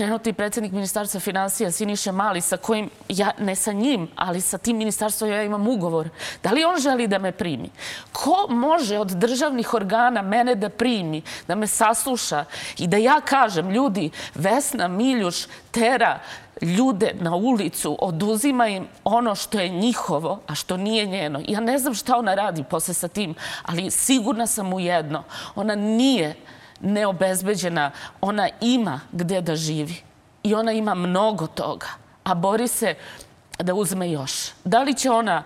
[0.02, 4.76] Trenutni predsjednik ministarstva financija Siniša Mali, sa kojim, ja, ne sa njim, ali sa tim
[4.76, 6.08] ministarstvom ja imam ugovor.
[6.42, 7.70] Da li on želi da me primi?
[8.12, 12.44] Ko može od državnih organa mene da primi, da me sasluša
[12.78, 16.18] i da ja kažem, ljudi, Vesna Miljuš tera
[16.62, 21.40] ljude na ulicu, oduzima im ono što je njihovo, a što nije njeno.
[21.48, 25.22] Ja ne znam šta ona radi posle sa tim, ali sigurna sam u jedno.
[25.54, 26.34] Ona nije
[26.82, 27.90] neobezbeđena,
[28.20, 29.96] ona ima gde da živi.
[30.42, 31.86] I ona ima mnogo toga,
[32.24, 32.94] a bori se
[33.58, 34.32] da uzme još.
[34.64, 35.42] Da li će ona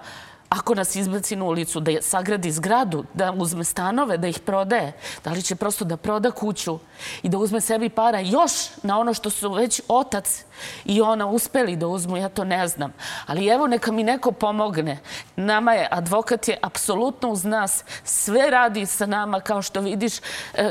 [0.48, 4.92] ako nas izbaci na ulicu, da sagradi zgradu, da uzme stanove, da ih prodaje,
[5.24, 6.78] da li će prosto da proda kuću
[7.22, 10.44] i da uzme sebi para još na ono što su već otac
[10.84, 12.92] i ona uspeli da uzmu, ja to ne znam.
[13.26, 14.98] Ali evo neka mi neko pomogne.
[15.36, 20.20] Nama je, advokat je apsolutno uz nas, sve radi sa nama kao što vidiš, e,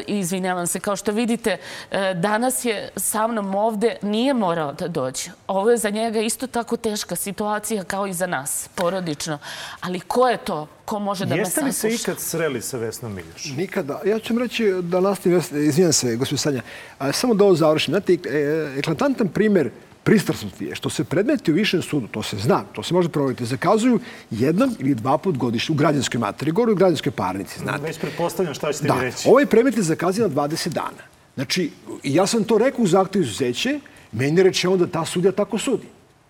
[0.07, 1.57] izvinjavam se, kao što vidite,
[1.91, 5.31] e, danas je sa mnom ovde, nije morao da dođe.
[5.47, 9.39] Ovo je za njega isto tako teška situacija kao i za nas, porodično.
[9.81, 10.67] Ali ko je to?
[10.85, 11.87] Ko može da Jeste me sasluša?
[11.87, 13.45] Jeste li se ikad sreli sa Vesnom Miljuš?
[13.57, 14.01] Nikada.
[14.05, 16.61] Ja ću vam reći da nastavim, izvijem se, gospodin Sanja,
[17.13, 17.91] samo da ovo završim.
[17.91, 19.69] Znate, e, eklatantan primer
[20.05, 23.45] pristrasnosti je što se predmeti u višem sudu, to se zna, to se može provoditi,
[23.45, 23.99] zakazuju
[24.31, 27.83] jednom ili dva put godišnje u građanskoj materiji, gore u građanskoj parnici, znate.
[27.83, 28.95] Već pretpostavljam šta ćete da.
[28.95, 29.29] mi reći.
[29.29, 31.03] Ovaj predmet je zakazan na 20 dana.
[31.35, 31.71] Znači,
[32.03, 33.79] ja sam to rekao u zahtevu izuzeće,
[34.11, 35.87] meni je rečeno da ta sudija tako sudi.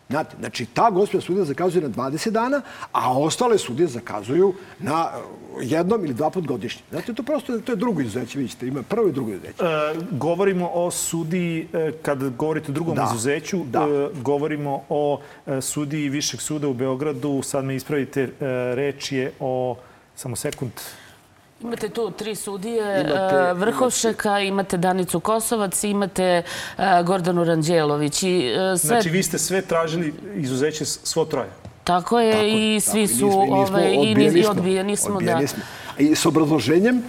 [0.10, 5.46] Znate, znači, ta gospodina sudija zakazuje na 20 dana, a ostale sudije zakazuju na uh,
[5.62, 6.82] jednom ili dva put godišnje.
[6.90, 9.64] Znate, to prosto to je drugo izuzeće, vidite, ima prvo i drugo izuzeće.
[9.64, 13.82] E, govorimo o sudiji, e, kad govorite o drugom da, izuzeću, da.
[13.82, 18.30] E, govorimo o e, sudiji Višeg suda u Beogradu, sad me ispravite, e,
[18.76, 19.78] reč je o,
[20.16, 20.72] samo sekund,
[21.62, 26.44] Imate tu tri sudije, imate, e, Vrhovšeka, imate Danicu Kosovac, imate e,
[27.04, 28.24] Gordanu Ranđelović.
[28.24, 28.88] I e, sve...
[28.88, 31.50] Znači, vi ste sve tražili izuzeće svo troje?
[31.84, 35.16] Tako je, tako, i svi su ovaj, i odbijeni smo.
[35.16, 35.48] Odbijeni da.
[35.48, 35.64] smo.
[36.00, 37.04] I s obrazloženjem,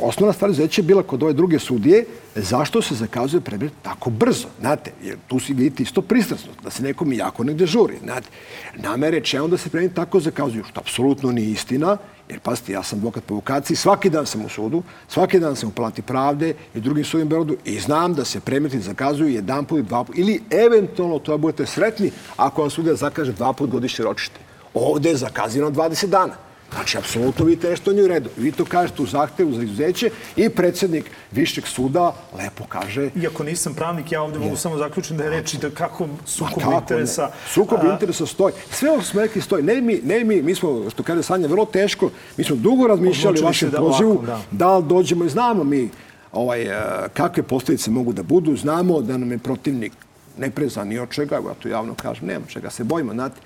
[0.00, 4.48] osnovna stvar izuzeća je bila kod ove druge sudije, zašto se zakazuje predmet tako brzo,
[4.60, 8.28] znate, jer tu si vidite isto pristrasno, da se nekom jako negde žuri, znate.
[8.76, 11.96] Nama je rečeno da se predmet tako zakazuju, što apsolutno nije istina,
[12.28, 15.68] jer pazite, ja sam advokat po vokaciji, svaki dan sam u sudu, svaki dan sam
[15.68, 19.84] u Palati pravde i drugim sudima Beorodu i znam da se predmeti zakazuju jedan put,
[19.84, 24.40] dva put, ili eventualno to budete sretni ako vam sudija zakaže dva put godišnje ročište.
[24.74, 26.47] Ovde je zakazano 20 dana.
[26.72, 28.30] Znači, apsolutno vidite nešto nije u redu.
[28.36, 33.10] Vi to kažete u zahtevu za izuzeće i predsjednik Višeg suda lepo kaže...
[33.16, 37.22] Iako nisam pravnik, ja ovde mogu samo zaključiti da je reči da kako sukob interesa...
[37.22, 37.30] Ne.
[37.48, 37.92] Sukob a...
[37.92, 38.54] interesa stoji.
[38.70, 39.62] Sve ovo smo rekli stoji.
[39.62, 43.40] Ne mi, ne mi, mi smo, što kaže Sanja, vrlo teško, mi smo dugo razmišljali
[43.40, 44.40] o vašem da pozivu, da.
[44.50, 45.90] da dođemo i znamo mi
[46.32, 48.56] ovaj, e, kakve posljedice mogu da budu.
[48.56, 49.92] Znamo da nam je protivnik
[50.38, 53.40] ne prezan ni od čega, ja to javno kažem, nema čega se bojimo, znate,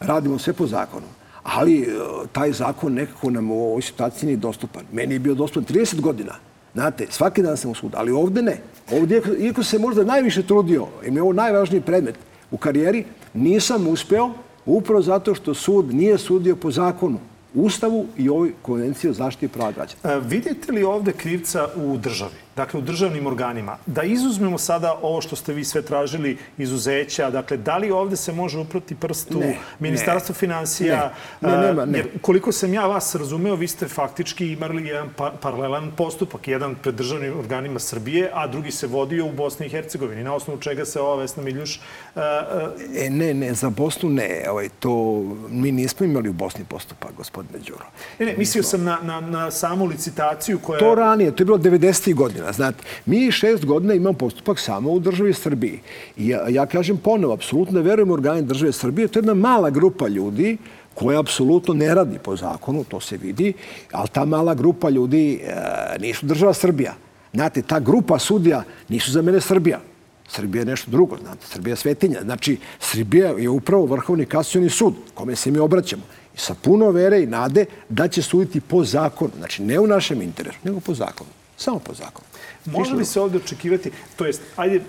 [0.00, 1.06] radimo sve po zakonu
[1.46, 1.86] ali e,
[2.32, 4.84] taj zakon nekako nam u ovoj situaciji nije dostupan.
[4.92, 6.34] Meni je bio dostupan 30 godina.
[6.74, 8.58] Znate, svaki dan sam u sudu, ali ovde ne.
[8.92, 12.14] Ovde, iako se možda najviše trudio, i je ovo najvažniji predmet
[12.50, 13.04] u karijeri,
[13.34, 14.30] nisam uspeo
[14.66, 17.18] upravo zato što sud nije sudio po zakonu,
[17.54, 20.00] Ustavu i ovoj konvenciji o zaštiti prava građana.
[20.04, 22.45] E, vidite li ovde krivca u državi?
[22.56, 23.76] Dakle u državnim organima.
[23.86, 28.32] Da izuzmemo sada ovo što ste vi sve tražili izuzeća, dakle da li ovde se
[28.32, 31.12] može uproti prstu ne, Ministarstvo ne, financija?
[31.40, 31.98] Ne, ne, nema, ne.
[31.98, 36.74] Jer koliko sam ja vas razumeo, vi ste faktički imali jedan pa, paralelan postupak, jedan
[36.74, 40.84] pred državnim organima Srbije, a drugi se vodio u Bosni i Hercegovini, na osnovu čega
[40.84, 41.80] se ova Vesna Miljuš...
[42.14, 43.02] Uh, uh...
[43.04, 44.44] E, ne, ne, za Bosnu ne.
[44.50, 47.84] Ovaj, to mi nismo imali u Bosni postupak, gospodine Đuro.
[48.18, 50.78] Ne, ne, mislio sam na, na, na samu licitaciju koja...
[50.78, 52.14] To ranije, to je bilo 90.
[52.14, 52.52] godina godina.
[52.52, 55.80] Znate, mi šest godina imamo postupak samo u državi Srbiji.
[56.16, 59.08] I ja, ja kažem ponovo, apsolutno verujem u organi države Srbije.
[59.08, 60.58] To je jedna mala grupa ljudi
[60.94, 63.52] koja apsolutno ne radi po zakonu, to se vidi,
[63.92, 66.94] ali ta mala grupa ljudi e, nisu država Srbija.
[67.34, 69.80] Znate, ta grupa sudija nisu za mene Srbija.
[70.28, 72.20] Srbija je nešto drugo, znate, Srbija je svetinja.
[72.22, 76.02] Znači, Srbija je upravo Vrhovni kasioni sud, kome se mi obraćamo.
[76.34, 79.30] I sa puno vere i nade da će suditi po zakonu.
[79.38, 81.30] Znači, ne u našem interesu, nego po zakonu.
[81.56, 82.25] Samo po zakonu.
[82.66, 84.80] Može li se ovde očekivati, to jest, ajde,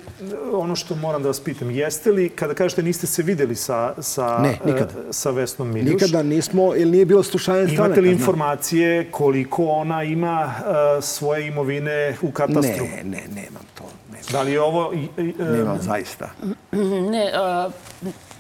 [0.53, 4.37] ono što moram da vas pitam, jeste li, kada kažete niste se videli sa, sa,
[4.37, 4.93] ne, nikada.
[5.09, 5.93] E, sa Vesnom Miljuš?
[5.93, 7.85] Nikada nismo, ili nije bilo slušanje stranaka.
[7.85, 12.85] Imate li informacije koliko ona ima uh, svoje imovine u katastru?
[12.85, 13.83] Ne, ne, nemam to.
[14.09, 14.25] Nemam.
[14.31, 14.87] Da li je ovo...
[14.87, 14.95] Uh,
[15.39, 16.29] nemam, zaista.
[17.11, 17.73] Ne, uh,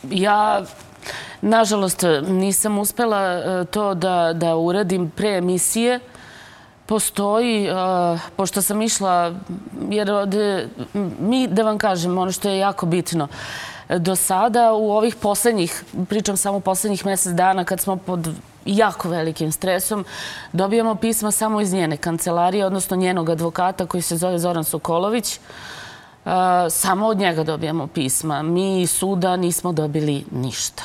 [0.09, 0.65] ja
[1.41, 5.99] Nažalost, nisam uspela to da, da uradim pre emisije.
[6.87, 9.33] Postoji, uh, pošto sam išla,
[9.89, 10.35] jer od,
[11.19, 13.27] mi, da vam kažem, ono što je jako bitno,
[13.89, 18.29] do sada u ovih poslednjih, pričam samo poslednjih mesec dana kad smo pod
[18.65, 20.05] jako velikim stresom,
[20.53, 25.39] dobijamo pisma samo iz njene kancelarije, odnosno njenog advokata koji se zove Zoran Sokolović.
[26.25, 26.31] Uh,
[26.69, 28.41] samo od njega dobijamo pisma.
[28.41, 30.83] Mi iz suda nismo dobili ništa.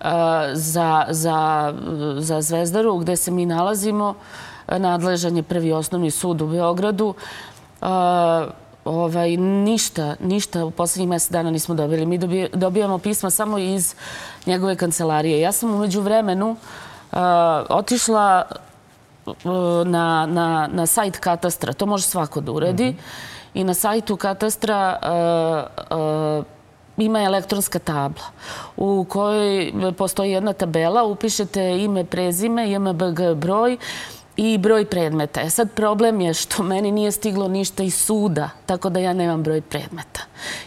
[0.00, 0.06] Uh,
[0.52, 1.74] za, za,
[2.18, 4.14] za Zvezdaru, gde se mi nalazimo,
[4.78, 7.14] nadležan je prvi osnovni sud u Beogradu.
[8.84, 12.06] ovaj, ništa, ništa u poslednjih mesec dana nismo dobili.
[12.06, 12.18] Mi
[12.52, 13.94] dobijamo pisma samo iz
[14.46, 15.40] njegove kancelarije.
[15.40, 16.56] Ja sam umeđu vremenu
[17.68, 18.42] otišla
[19.84, 21.72] na, na, na sajt katastra.
[21.72, 22.90] To može svako da uredi.
[22.90, 23.40] Mm -hmm.
[23.54, 24.98] I na sajtu katastra
[26.96, 28.24] ima elektronska tabla
[28.76, 33.76] u kojoj postoji jedna tabela, upišete ime, prezime, JMBG broj
[34.40, 35.40] i broj predmeta.
[35.40, 39.42] E sad problem je što meni nije stiglo ništa iz suda, tako da ja nemam
[39.42, 40.20] broj predmeta.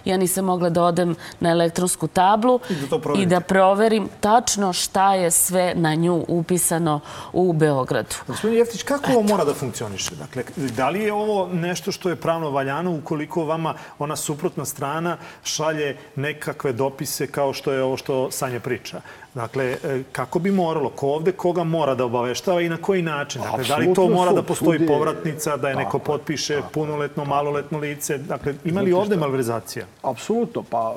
[0.05, 5.13] Ja nisam mogla da odem na elektronsku tablu i da, i da proverim tačno šta
[5.13, 6.99] je sve na nju upisano
[7.33, 8.15] u Beogradu.
[8.27, 10.15] Gospodin Jeftić, kako ovo mora da funkcioniše?
[10.15, 15.17] Dakle, da li je ovo nešto što je pravno valjano ukoliko vama ona suprotna strana
[15.43, 19.01] šalje nekakve dopise kao što je ovo što Sanja priča?
[19.33, 20.89] Dakle, e, kako bi moralo?
[20.89, 23.41] Ko ovde koga mora da obaveštava i na koji način?
[23.41, 28.17] Dakle, da li to mora da postoji povratnica, da je neko potpiše punoletno, maloletno lice?
[28.17, 29.17] Dakle, ima li ovde
[29.63, 29.85] malverzacija?
[30.01, 30.63] Apsolutno.
[30.63, 30.95] Pa,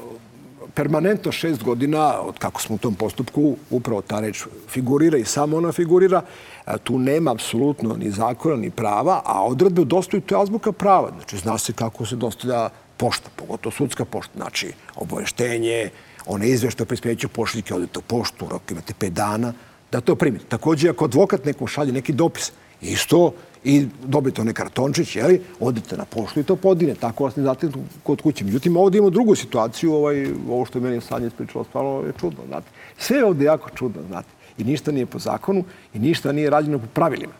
[0.74, 5.56] permanentno šest godina, od kako smo u tom postupku, upravo ta reč figurira i samo
[5.56, 6.22] ona figurira,
[6.66, 10.72] e, tu nema apsolutno ni zakona, ni prava, a odredbe o dostavi to je azbuka
[10.72, 11.10] prava.
[11.16, 14.32] Znači, zna se kako se dostavlja pošta, pogotovo sudska pošta.
[14.36, 15.90] Znači, obaveštenje,
[16.26, 19.52] one izvešte o prispeću pošiljke, odete u poštu, rok imate pet dana,
[19.92, 20.44] da to primite.
[20.48, 23.32] Takođe, ako advokat nekom šalje neki dopis, isto,
[23.66, 26.94] i dobijete onaj kartončić, jeli, odete na poštu i to podine.
[26.94, 27.68] Tako vas ne znate
[28.02, 28.44] kod kuće.
[28.44, 32.38] Međutim, ovdje imamo drugu situaciju, ovaj, ovo što je meni Sanja ispričalo, stvarno je čudno,
[32.48, 32.66] znate.
[32.98, 34.28] Sve je ovdje jako čudno, znate.
[34.58, 37.32] I ništa nije po zakonu i ništa nije rađeno po pravilima,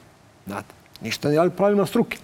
[0.46, 0.74] znate.
[1.02, 2.18] Ništa nije rađeno po pravilima struke.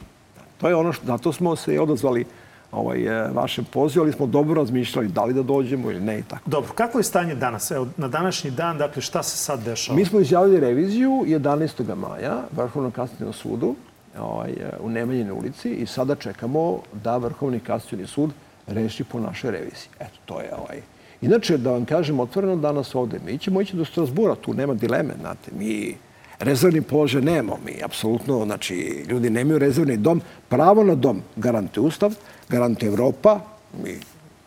[0.60, 2.24] To je ono što, zato smo se odazvali
[2.72, 6.22] ovaj, e, vašem pozivu, ali smo dobro razmišljali da li da dođemo ili ne i
[6.22, 6.50] tako.
[6.50, 7.70] Dobro, kako je stanje danas?
[7.70, 9.96] Evo, na današnji dan, dakle, šta se sad dešava?
[9.96, 11.94] Mi smo izjavili reviziju 11.
[11.94, 13.74] maja Vrhovnom kasacijnom sudu
[14.18, 18.31] ovaj, u Nemanjine ulici i sada čekamo da Vrhovni kasacijni sud
[18.66, 19.88] reši po našoj reviziji.
[20.01, 20.81] Eto, to je ovaj...
[21.22, 25.14] Inače, da vam kažem otvoreno danas ovde, mi ćemo ići do Strasbura, tu nema dileme,
[25.20, 25.96] znate, mi
[26.38, 32.14] rezervni položaj nemamo, mi apsolutno, znači, ljudi nemaju rezervni dom, pravo na dom garantuje Ustav,
[32.48, 33.40] garantuje Evropa,
[33.85, 33.98] mi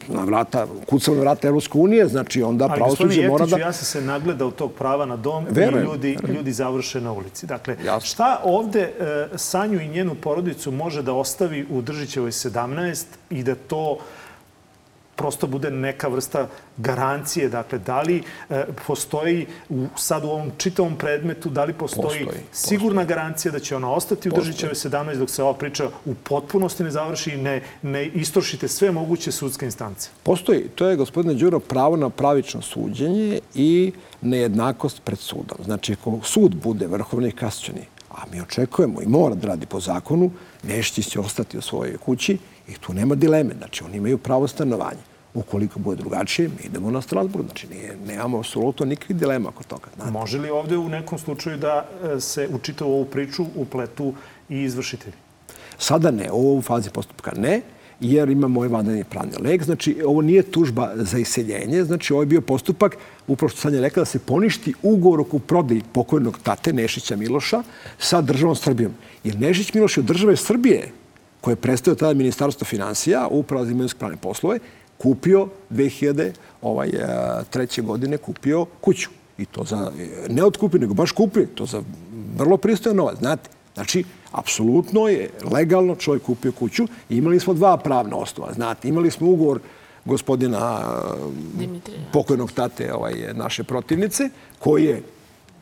[0.07, 3.57] na vrata, kucamo na vrata Evropske unije, znači onda pravosuđe mora da...
[3.57, 7.45] ja sam se nagledao tog prava na dom verujem, i ljudi, ljudi završe na ulici.
[7.45, 8.07] Dakle, Jasno.
[8.07, 13.55] šta ovde e, Sanju i njenu porodicu može da ostavi u Držićevoj 17 i da
[13.55, 13.97] to
[15.15, 16.47] prosto bude neka vrsta
[16.77, 17.49] garancije.
[17.49, 22.43] Dakle, da li e, postoji u, sad u ovom čitavom predmetu, da li postoji, postoji
[22.51, 23.07] sigurna postoji.
[23.07, 26.91] garancija da će ona ostati u Držićeve 17 dok se ova priča u potpunosti ne
[26.91, 30.09] završi i ne, ne istrošite sve moguće sudske instance?
[30.23, 30.67] Postoji.
[30.75, 35.57] To je, gospodine Đuro, pravo na pravično suđenje i nejednakost pred sudom.
[35.65, 40.31] Znači, ako sud bude vrhovni kasćani, a mi očekujemo i mora da radi po zakonu,
[40.67, 43.53] Nešići će ostati u svojoj kući i tu nema dileme.
[43.57, 45.03] Znači, oni imaju pravo stanovanja.
[45.33, 47.45] Ukoliko bude drugačije, mi idemo na Strasburg.
[47.45, 49.87] Znači, nije, nemamo apsolutno nikakvih dilema oko toga.
[49.95, 50.11] Znate.
[50.11, 54.13] Može li ovde u nekom slučaju da e, se učita u ovu priču upletu
[54.49, 55.15] i izvršitelji?
[55.77, 57.61] Sada ne, ovo u fazi postupka ne,
[57.99, 59.63] jer ima moj vanredni pravni lek.
[59.63, 62.97] Znači, ovo nije tužba za iseljenje, znači ovo je bio postupak,
[63.27, 67.63] upravo što sam je rekla, da se poništi ugovor oko prodaji pokojnog tate Nešića Miloša
[67.97, 68.93] sa državom Srbijom.
[69.23, 70.91] Jer Nešić Miloš je od države Srbije,
[71.45, 74.59] koje je predstavio tada Ministarstvo financija, upravo za imenske pravne poslove,
[74.97, 76.31] kupio 2003.
[76.61, 76.89] Ovaj,
[77.77, 79.09] e, godine kupio kuću.
[79.37, 79.91] I to za,
[80.29, 81.45] ne otkupio, nego baš kupio.
[81.55, 81.83] To za
[82.37, 83.49] vrlo pristojan novac, znate.
[83.73, 88.53] Znači, apsolutno je legalno čovjek kupio kuću i imali smo dva pravna osnova.
[88.53, 89.59] Znate, imali smo ugovor
[90.05, 90.81] gospodina
[91.53, 91.99] Dimitrija.
[92.13, 94.29] pokojnog tate ovaj, naše protivnice,
[94.59, 95.03] koji je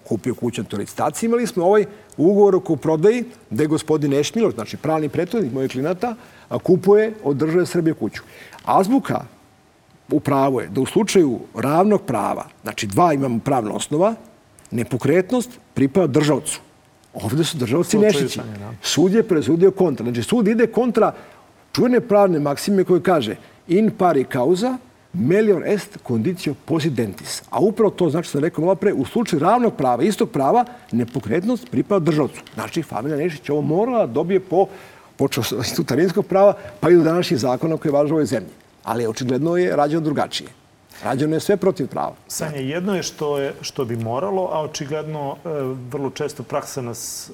[0.08, 1.28] kupio kuću na toj licitaciji.
[1.28, 1.86] Imali smo ovaj
[2.18, 6.16] ugovor oko prodaji gde gospodin Ešmilo, znači pravni prethodnik mojeg klinata,
[6.64, 8.22] kupuje od države Srbije kuću.
[8.66, 9.26] Azbuka
[10.12, 14.16] u pravu je da u slučaju ravnog prava, znači dva imamo pravna osnova,
[14.72, 16.60] nepokretnost pripada državcu.
[17.14, 18.40] Ovde su državci Nešići.
[18.40, 18.74] Da.
[18.82, 20.04] Sud je presudio kontra.
[20.04, 21.14] Znači, sud ide kontra
[21.74, 23.36] čuvene pravne maksime koje kaže
[23.68, 24.78] in pari causa
[25.14, 27.44] melior est condicio posidentis.
[27.50, 30.66] A upravo to znači, što sam rekao malo pre, u slučaju ravnog prava, istog prava,
[30.92, 32.42] nepokretnost pripada državcu.
[32.54, 34.68] Znači, familija Nešić ovo morala da dobije po
[35.18, 38.50] počeo sa instituta rimskog prava, pa i do današnjih zakona koji važe u ovoj zemlji.
[38.84, 40.50] Ali očigledno je rađeno drugačije.
[41.04, 42.16] Rađeno je sve protiv prava.
[42.28, 45.50] Sanja, jedno je što, je što bi moralo, a očigledno e,
[45.92, 47.32] vrlo često praksa nas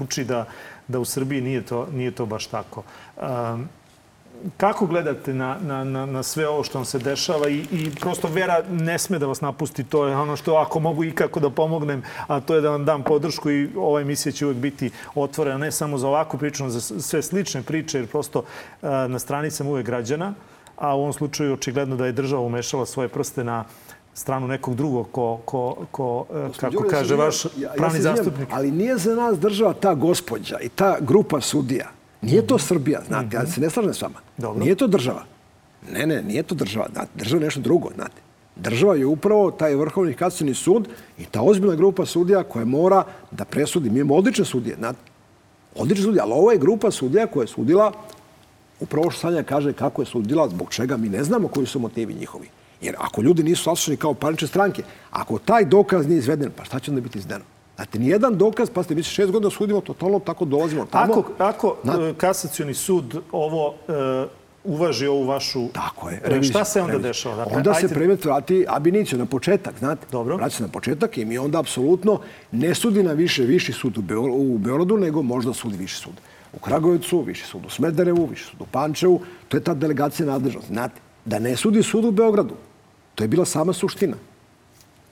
[0.00, 0.44] uči da,
[0.88, 2.82] da u Srbiji nije to, nije to baš tako.
[3.16, 3.68] Um,
[4.56, 8.28] kako gledate na, na, na, na sve ovo što vam se dešava i, i prosto
[8.28, 9.84] vera ne sme da vas napusti.
[9.84, 12.84] To je ono što ako mogu i kako da pomognem, a to je da vam
[12.84, 16.80] dam podršku i ova emisija će uvek biti otvorena ne samo za ovakvu priču, za
[17.00, 20.34] sve slične priče, jer prosto uh, na strani sam uvek građana,
[20.76, 23.64] a u ovom slučaju očigledno da je država umešala svoje prste na
[24.14, 28.48] stranu nekog drugog ko, ko, ko uh, kako kaže vaš sam- ja- ja pravni zastupnik.
[28.52, 31.95] Ali nije za nas država ta gospođa i ta grupa sudija.
[32.22, 34.20] Nije to Srbija, znate, ja se ne slažem s vama.
[34.38, 34.64] Dobro.
[34.64, 35.24] Nije to država.
[35.92, 36.86] Ne, ne, nije to država.
[36.92, 38.22] Znate, država je nešto drugo, znate.
[38.56, 43.44] Država je upravo taj Vrhovni kasacioni sud i ta ozbiljna grupa sudija koja mora da
[43.44, 43.90] presudi.
[43.90, 44.98] Mi imamo odlične sudije, znate.
[45.74, 47.92] Odlične sudije, ali ovo je grupa sudija koja je sudila
[48.80, 52.14] upravo što Sanja kaže kako je sudila, zbog čega mi ne znamo koji su motivi
[52.14, 52.48] njihovi.
[52.80, 56.80] Jer ako ljudi nisu saslušani kao parnične stranke, ako taj dokaz nije izveden, pa šta
[56.80, 57.44] će onda biti izvedeno?
[57.76, 61.12] Znate, nijedan dokaz, pa ste mi se šest godina sudimo, totalno tako dolazimo tamo.
[61.12, 62.02] Ako, ako Znate.
[62.02, 64.26] e, kasacioni sud ovo e,
[64.64, 65.68] uvaži ovu vašu...
[65.68, 66.16] Tako je.
[66.16, 67.08] E, reviziju, Šta se onda reviziju.
[67.10, 67.36] dešava?
[67.36, 70.06] Dakle, onda se ajde- predmet vrati abiniciju, na početak, znate.
[70.12, 70.36] Dobro.
[70.36, 72.20] Vraća se na početak i mi onda apsolutno
[72.52, 76.12] ne sudi na više viši sud u, Beor u Beorodu, nego možda sudi viši sud
[76.52, 79.20] u Kragujevcu, viši sud u Smederevu, viši sud u Pančevu.
[79.48, 80.72] To je ta delegacija nadležnosti.
[80.72, 82.54] Znate, da ne sudi sud u Beogradu.
[83.14, 84.16] To je bila sama suština.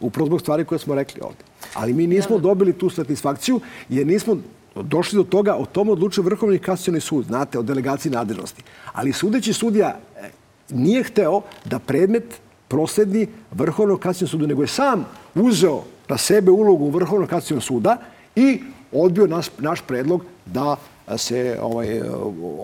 [0.00, 1.44] Upravo zbog stvari koje smo rekli ovde.
[1.74, 4.36] Ali mi nismo dobili tu satisfakciju jer nismo
[4.82, 8.62] došli do toga, o tom odlučuje Vrhovni kasacioni sud, znate, o delegaciji nadležnosti.
[8.92, 10.30] Ali sudeći sudija e,
[10.70, 16.90] nije hteo da predmet prosledi Vrhovnog kasacionog sudu, nego je sam uzeo na sebe ulogu
[16.90, 17.96] Vrhovnog kasacionog suda
[18.36, 18.60] i
[18.92, 20.76] odbio naš, naš predlog da
[21.16, 22.00] se ovaj,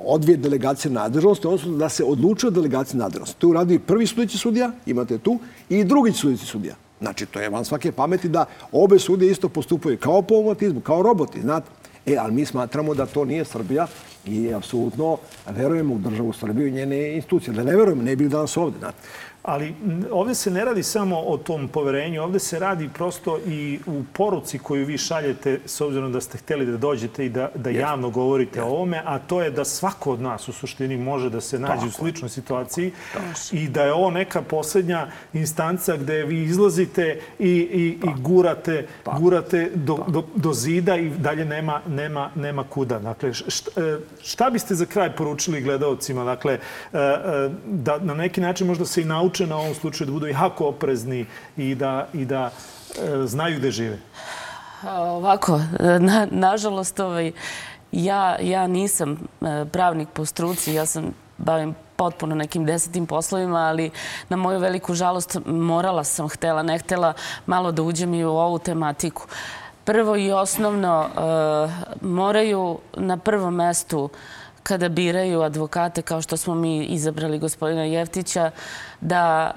[0.04, 3.40] odvije delegacija nadležnosti, odnosno da se odlučuje o delegaciji nadležnosti.
[3.40, 5.38] To uradi prvi sudeći sudija, imate tu,
[5.68, 6.74] i drugi sudeći sudija.
[7.00, 11.02] Znači, to je van svake pameti da obe sudije isto postupaju kao po automatizmu, kao
[11.02, 11.70] roboti, znate.
[12.06, 13.86] E, ali mi smatramo da to nije Srbija
[14.26, 15.18] i apsolutno.
[15.50, 17.54] Verujemo u državu Srbiju i njene institucije.
[17.54, 18.98] Da ne verujemo, ne bili danas ovde, znate.
[19.42, 19.74] Ali
[20.10, 24.58] ovde se ne radi samo o tom poverenju, ovde se radi prosto i u poruci
[24.58, 28.62] koju vi šaljete s obzirom da ste hteli da dođete i da, da javno govorite
[28.62, 31.86] o ovome, a to je da svako od nas u suštini može da se nađe
[31.86, 32.92] u sličnoj situaciji
[33.52, 38.86] i da je ovo neka poslednja instanca gde vi izlazite i, i, i gurate,
[39.18, 42.98] gurate do, do, do zida i dalje nema, nema, nema kuda.
[42.98, 43.70] Dakle, šta,
[44.24, 46.24] šta biste za kraj poručili gledaocima?
[46.24, 46.58] Dakle, e,
[46.98, 50.66] e, da na neki način možda se i nauče na ovom slučaju da budu jako
[50.66, 53.98] oprezni i da, i da e, znaju gde žive.
[54.88, 55.60] Ovako,
[56.00, 57.32] na, nažalost, ovaj,
[57.92, 59.18] ja, ja nisam
[59.72, 63.90] pravnik po struci, ja sam bavim potpuno nekim desetim poslovima, ali
[64.28, 67.12] na moju veliku žalost morala sam, htela, ne htela,
[67.46, 69.26] malo da uđem i u ovu tematiku.
[69.84, 74.10] Prvo i osnovno, e, moraju na prvom mestu
[74.62, 78.50] kada biraju advokate, kao što smo mi izabrali gospodina Jeftića,
[79.00, 79.50] da,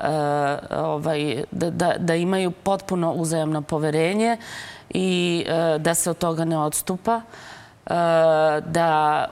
[0.72, 4.38] e, ovaj, da, da, da imaju potpuno uzajamno poverenje
[4.90, 7.22] i e, da se od toga ne odstupa,
[7.86, 7.94] e,
[8.66, 9.26] da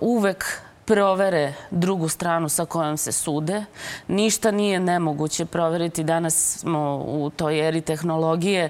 [0.00, 0.44] uvek
[0.90, 3.64] provere drugu stranu sa kojom se sude.
[4.08, 6.04] Ništa nije nemoguće proveriti.
[6.04, 8.68] Danas smo u toj eri tehnologije.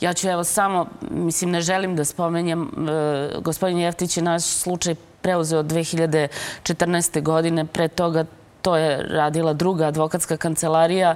[0.00, 4.94] Ja ću evo samo, mislim, ne želim da spomenjem, e, gospodin Jeftić je naš slučaj
[5.22, 7.22] preuzeo 2014.
[7.22, 7.64] godine.
[7.64, 8.24] Pre toga
[8.62, 11.14] to je radila druga advokatska kancelarija.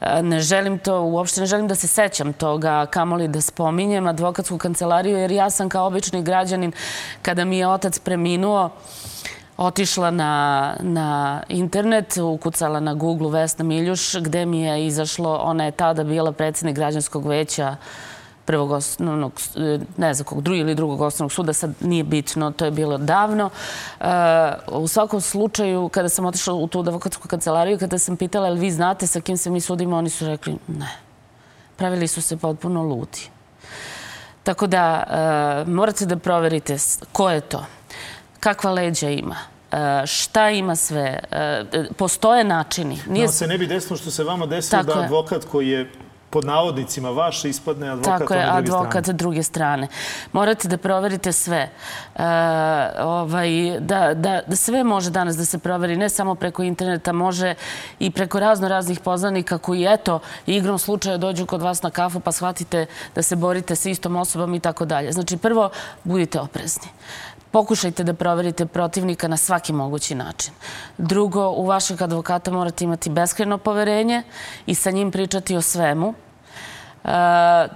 [0.00, 4.58] E, Ne želim to, uopšte ne želim da se sećam toga, kamoli da spominjem advokatsku
[4.58, 6.72] kancelariju, jer ja sam kao obični građanin,
[7.22, 8.70] kada mi je otac preminuo,
[9.60, 15.70] otišla na, na internet, ukucala na Google Vesna Miljuš, gde mi je izašlo, ona je
[15.70, 17.76] tada bila predsednik građanskog veća
[18.44, 22.64] prvog osnovnog, e, ne znam kog, drugog ili drugog osnovnog suda, sad nije bitno, to
[22.64, 23.50] je bilo davno.
[24.00, 24.04] E,
[24.72, 28.70] u svakom slučaju, kada sam otišla u tu advokatsku kancelariju, kada sam pitala, ali vi
[28.70, 30.96] znate sa kim se mi sudimo, oni su rekli ne.
[31.76, 33.28] Pravili su se potpuno ludi.
[34.42, 35.04] Tako da,
[35.66, 36.76] e, morate da proverite
[37.12, 37.64] ko je to,
[38.40, 39.36] kakva leđa ima,
[40.06, 41.18] šta ima sve.
[41.96, 42.98] Postoje načini.
[43.06, 43.26] Nije...
[43.26, 45.90] No, se ne bi desilo što se vama desilo da advokat koji je
[46.30, 49.16] pod navodnicima vaš ispadne advokat Tako je, advokat strane.
[49.16, 49.88] druge strane.
[50.32, 51.70] Morate da proverite sve.
[52.16, 52.22] E,
[53.02, 57.54] ovaj, da, da, da sve može danas da se proveri, ne samo preko interneta, može
[57.98, 62.32] i preko razno raznih poznanika koji, eto, igrom slučaja dođu kod vas na kafu pa
[62.32, 65.12] shvatite da se borite sa istom osobom i tako dalje.
[65.12, 65.70] Znači, prvo,
[66.04, 66.88] budite oprezni.
[67.50, 70.52] Pokušajte da proverite protivnika na svaki mogući način.
[70.98, 74.22] Drugo, u vašeg advokata morate imati beskreno poverenje
[74.66, 76.14] i sa njim pričati o svemu.
[77.04, 77.08] E,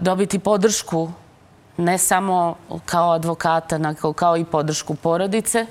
[0.01, 1.11] dobiti podršku
[1.77, 5.66] ne samo kao advokata, nego kao i podršku porodice.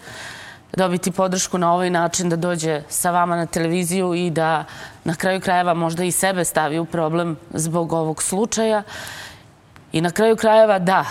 [0.78, 4.66] Dobiti podršku na ovaj način da dođe sa vama na televiziju i da
[5.04, 8.84] na kraju krajeva možda i sebe stavi u problem zbog ovog slučaja.
[9.94, 11.06] I na kraju krajeva, da,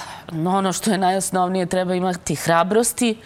[0.47, 3.19] ono što je najosnovnije, treba imati hrabrosti,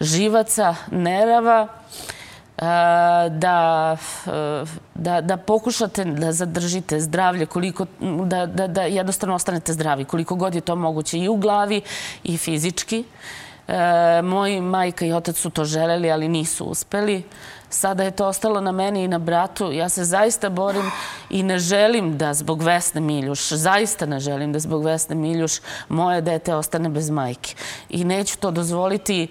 [0.00, 1.68] živaca, nerava,
[2.58, 2.62] e,
[3.30, 3.96] da,
[4.26, 4.30] e,
[4.94, 7.86] da, da pokušate da zadržite zdravlje, koliko,
[8.26, 11.80] da, da, da jednostavno ostanete zdravi, koliko god je to moguće i u glavi
[12.24, 13.04] i fizički.
[13.68, 17.22] E, moji majka i otac su to želeli, ali nisu uspeli.
[17.70, 19.72] Sada je to ostalo na meni i na bratu.
[19.72, 20.90] Ja se zaista borim
[21.30, 25.52] i ne želim da zbog Vesne Miljuš, zaista ne želim da zbog Vesne Miljuš
[25.88, 27.54] moje dete ostane bez majke.
[27.88, 29.28] I neću to dozvoliti.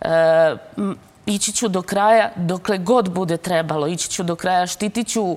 [0.00, 0.56] E,
[1.26, 3.86] ići ću do kraja, dokle god bude trebalo.
[3.86, 5.36] Ići ću do kraja, štitit ću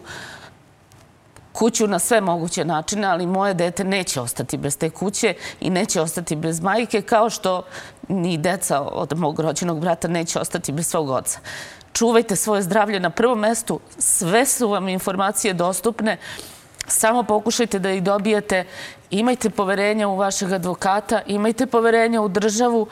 [1.53, 6.01] kuću na sve moguće načine, ali moje dete neće ostati bez te kuće i neće
[6.01, 7.63] ostati bez majke, kao što
[8.07, 11.39] ni deca od mog rođenog brata neće ostati bez svog oca
[11.97, 13.79] čuvajte svoje zdravlje na prvom mestu.
[13.97, 16.17] Sve su vam informacije dostupne.
[16.87, 18.65] Samo pokušajte da ih dobijete.
[19.09, 22.87] Imajte poverenja u vašeg advokata, imajte poverenja u državu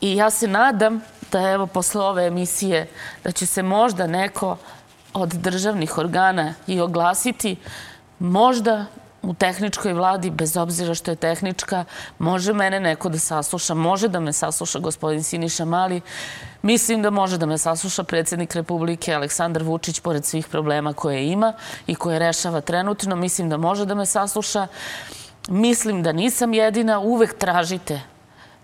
[0.00, 1.00] i ja se nadam
[1.32, 2.88] da evo posle ove emisije
[3.24, 4.56] da će se možda neko
[5.14, 7.56] od državnih organa i oglasiti
[8.18, 8.86] možda
[9.22, 11.84] u tehničkoj vladi, bez obzira što je tehnička,
[12.18, 16.00] može mene neko da sasluša, može da me sasluša gospodin Siniša Mali,
[16.62, 21.52] Mislim da može da me sasluša predsednik Republike Aleksandar Vučić pored svih problema koje ima
[21.86, 23.16] i koje rešava trenutno.
[23.16, 24.66] Mislim da može da me sasluša.
[25.48, 26.98] Mislim da nisam jedina.
[26.98, 28.00] Uvek tražite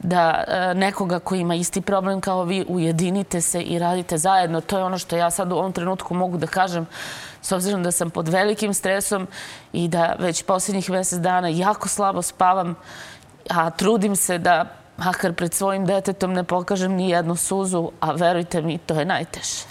[0.06, 4.60] da e, nekoga koji ima isti problem kao vi ujedinite se i radite zajedno.
[4.60, 6.86] To je ono što ja sad u ovom trenutku mogu da kažem
[7.42, 9.26] s obzirom da sam pod velikim stresom
[9.72, 12.74] i da već posljednjih mesec dana jako slabo spavam,
[13.50, 18.62] a trudim se da makar pred svojim detetom ne pokažem ni jednu suzu, a verujte
[18.62, 19.66] mi, to je najteže.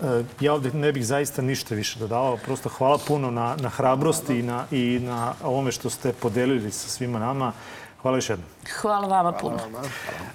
[0.00, 2.36] E, ja ovde ne bih zaista ništa više dodavao.
[2.36, 6.88] Prosto hvala puno na, na hrabrosti i na, i na ovome što ste podelili sa
[6.88, 7.52] svima nama.
[8.02, 8.48] Hvala još jednom.
[8.80, 9.58] Hvala vama puno.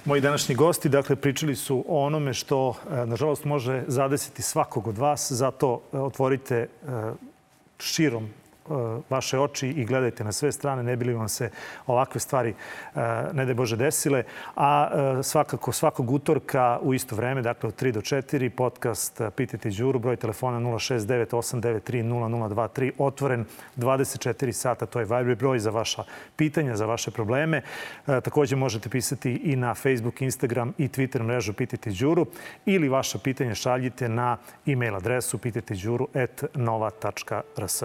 [0.04, 4.98] Moji današnji gosti, dakle, pričali su o onome što, e, nažalost, može zadesiti svakog od
[4.98, 5.32] vas.
[5.32, 6.68] Zato e, otvorite
[7.78, 8.41] širom E,
[9.10, 11.50] vaše oči i gledajte na sve strane, ne bili vam se
[11.86, 12.54] ovakve stvari, e,
[13.32, 14.24] ne da Bože, desile.
[14.56, 19.70] A e, svakako svakog utorka u isto vreme, dakle od 3 do 4, podcast Pitajte
[19.70, 23.44] Đuru, broj telefona 069-893-0023, otvoren
[23.76, 26.04] 24 sata, to je Viber broj za vaša
[26.36, 27.62] pitanja, za vaše probleme.
[28.06, 32.26] Takođe možete pisati i na Facebook, Instagram i Twitter mrežu Pitajte Đuru
[32.66, 34.36] ili vaša pitanja šaljite na
[34.66, 37.82] e-mail adresu pitajteđuru.nova.rs.